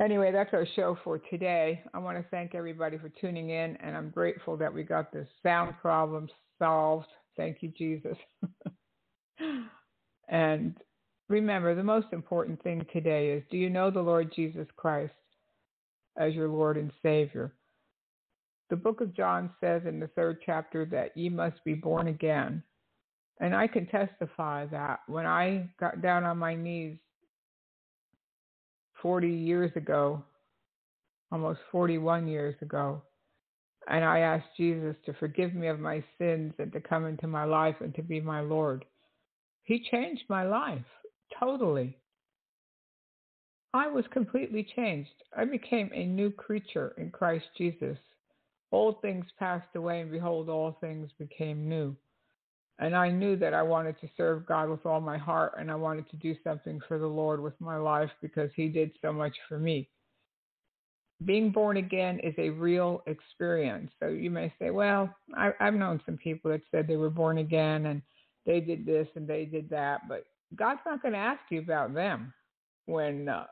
[0.02, 1.84] anyway, that's our show for today.
[1.94, 5.28] I want to thank everybody for tuning in, and I'm grateful that we got the
[5.44, 6.28] sound problem
[6.58, 7.08] solved.
[7.36, 8.18] Thank you, Jesus.
[10.28, 10.76] and
[11.30, 15.14] remember, the most important thing today is do you know the Lord Jesus Christ
[16.18, 17.54] as your Lord and Savior?
[18.70, 22.62] The book of John says in the third chapter that ye must be born again.
[23.40, 26.98] And I can testify that when I got down on my knees
[29.02, 30.24] 40 years ago,
[31.32, 33.02] almost 41 years ago,
[33.88, 37.45] and I asked Jesus to forgive me of my sins and to come into my
[37.45, 38.84] life and to be my Lord.
[39.68, 40.85] He changed my life
[41.38, 41.98] totally.
[43.73, 45.11] I was completely changed.
[45.35, 47.98] I became a new creature in Christ Jesus.
[48.72, 51.98] Old things passed away, and behold, all things became new.
[52.80, 55.76] And I knew that I wanted to serve God with all my heart, and I
[55.76, 59.35] wanted to do something for the Lord with my life because He did so much
[59.49, 59.89] for me.
[61.26, 63.91] Being born again is a real experience.
[63.99, 67.39] So you may say, well, I, I've known some people that said they were born
[67.39, 68.02] again and
[68.48, 70.26] they did this and they did that, but
[70.56, 72.34] God's not going to ask you about them
[72.86, 73.45] when uh,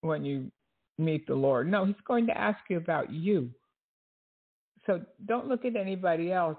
[0.00, 0.50] when you
[0.98, 1.70] meet the Lord.
[1.70, 3.48] No, He's going to ask you about you.
[4.86, 6.58] So don't look at anybody else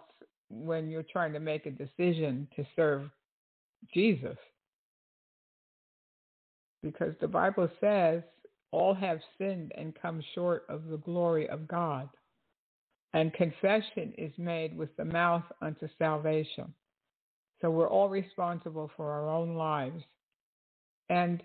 [0.50, 3.10] when you're trying to make a decision to serve
[3.94, 4.38] Jesus.
[6.82, 8.24] Because the Bible says
[8.72, 12.10] all have sinned and come short of the glory of God.
[13.14, 16.74] And confession is made with the mouth unto salvation.
[17.62, 20.04] So we're all responsible for our own lives.
[21.10, 21.42] And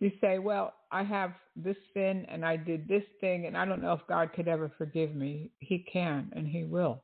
[0.00, 3.82] you say, Well, I have this sin and I did this thing, and I don't
[3.82, 5.50] know if God could ever forgive me.
[5.60, 7.02] He can and He will.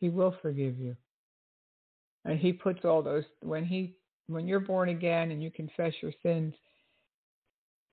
[0.00, 0.96] He will forgive you.
[2.24, 3.96] And He puts all those, when He,
[4.28, 6.54] when you're born again and you confess your sins,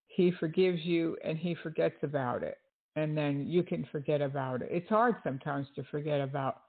[0.08, 2.58] He forgives you and He forgets about it.
[2.96, 4.70] And then you can forget about it.
[4.72, 6.62] It's hard sometimes to forget about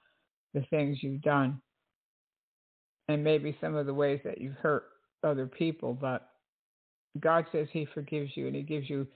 [0.54, 1.60] the things you've done
[3.08, 4.84] and maybe some of the ways that you've hurt
[5.22, 6.30] other people, but
[7.20, 9.06] God says He forgives you and He gives you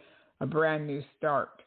[0.40, 1.62] a brand new start.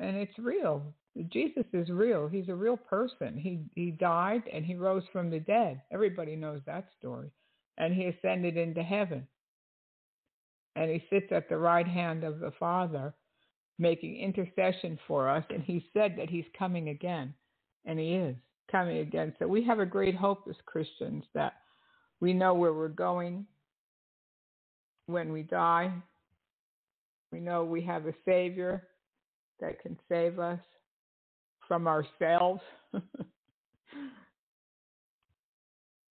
[0.00, 0.82] And it's real.
[1.30, 2.28] Jesus is real.
[2.28, 3.36] He's a real person.
[3.36, 5.82] He he died and he rose from the dead.
[5.90, 7.30] Everybody knows that story.
[7.76, 9.26] And he ascended into heaven.
[10.74, 13.12] And he sits at the right hand of the Father
[13.78, 17.34] making intercession for us and he said that he's coming again.
[17.84, 18.36] And he is
[18.70, 19.34] coming again.
[19.38, 21.54] So we have a great hope as Christians that
[22.20, 23.46] we know where we're going
[25.06, 25.92] when we die.
[27.32, 28.88] We know we have a Savior
[29.60, 30.60] that can save us
[31.66, 32.60] from ourselves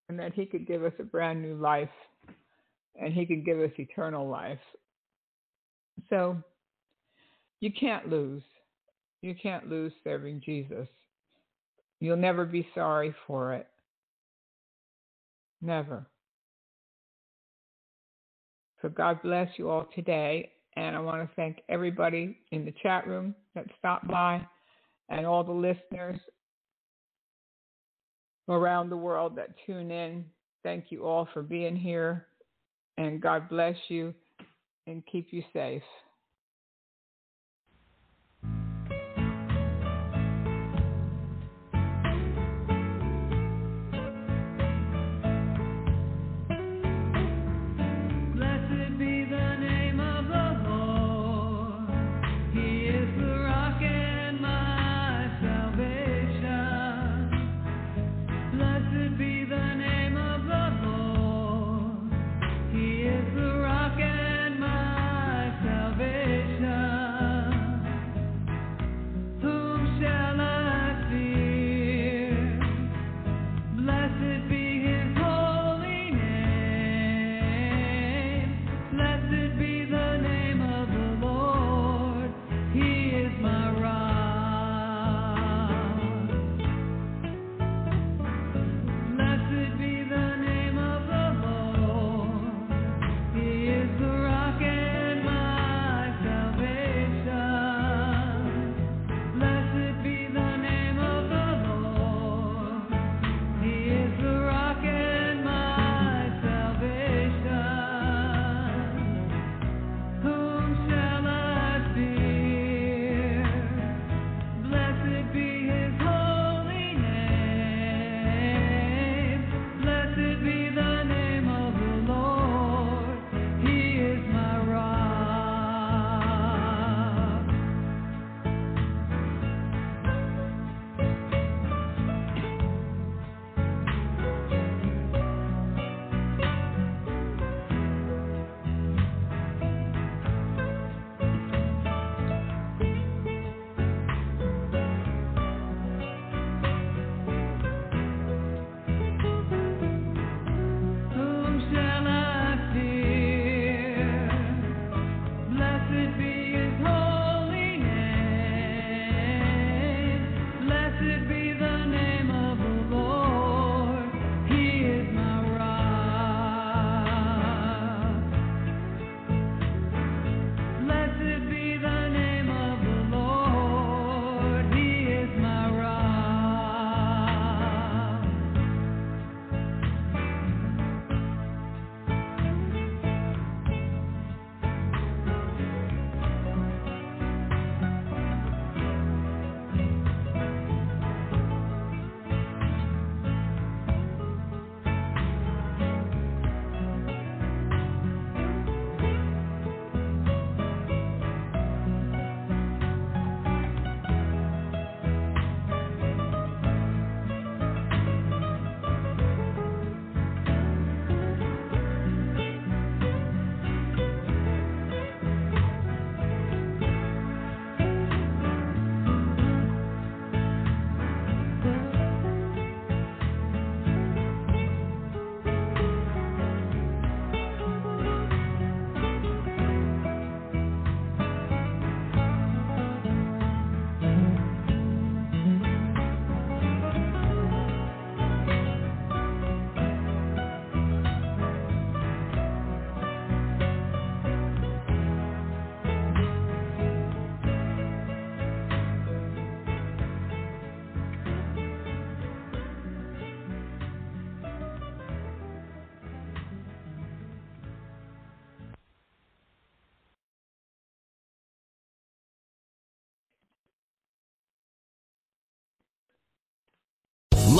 [0.08, 1.88] and that He could give us a brand new life
[3.00, 4.58] and He could give us eternal life.
[6.10, 6.36] So
[7.60, 8.42] you can't lose.
[9.22, 10.88] You can't lose serving Jesus.
[12.02, 13.68] You'll never be sorry for it.
[15.60, 16.04] Never.
[18.80, 20.50] So God bless you all today.
[20.74, 24.44] And I want to thank everybody in the chat room that stopped by
[25.10, 26.18] and all the listeners
[28.48, 30.24] around the world that tune in.
[30.64, 32.26] Thank you all for being here.
[32.98, 34.12] And God bless you
[34.88, 35.84] and keep you safe.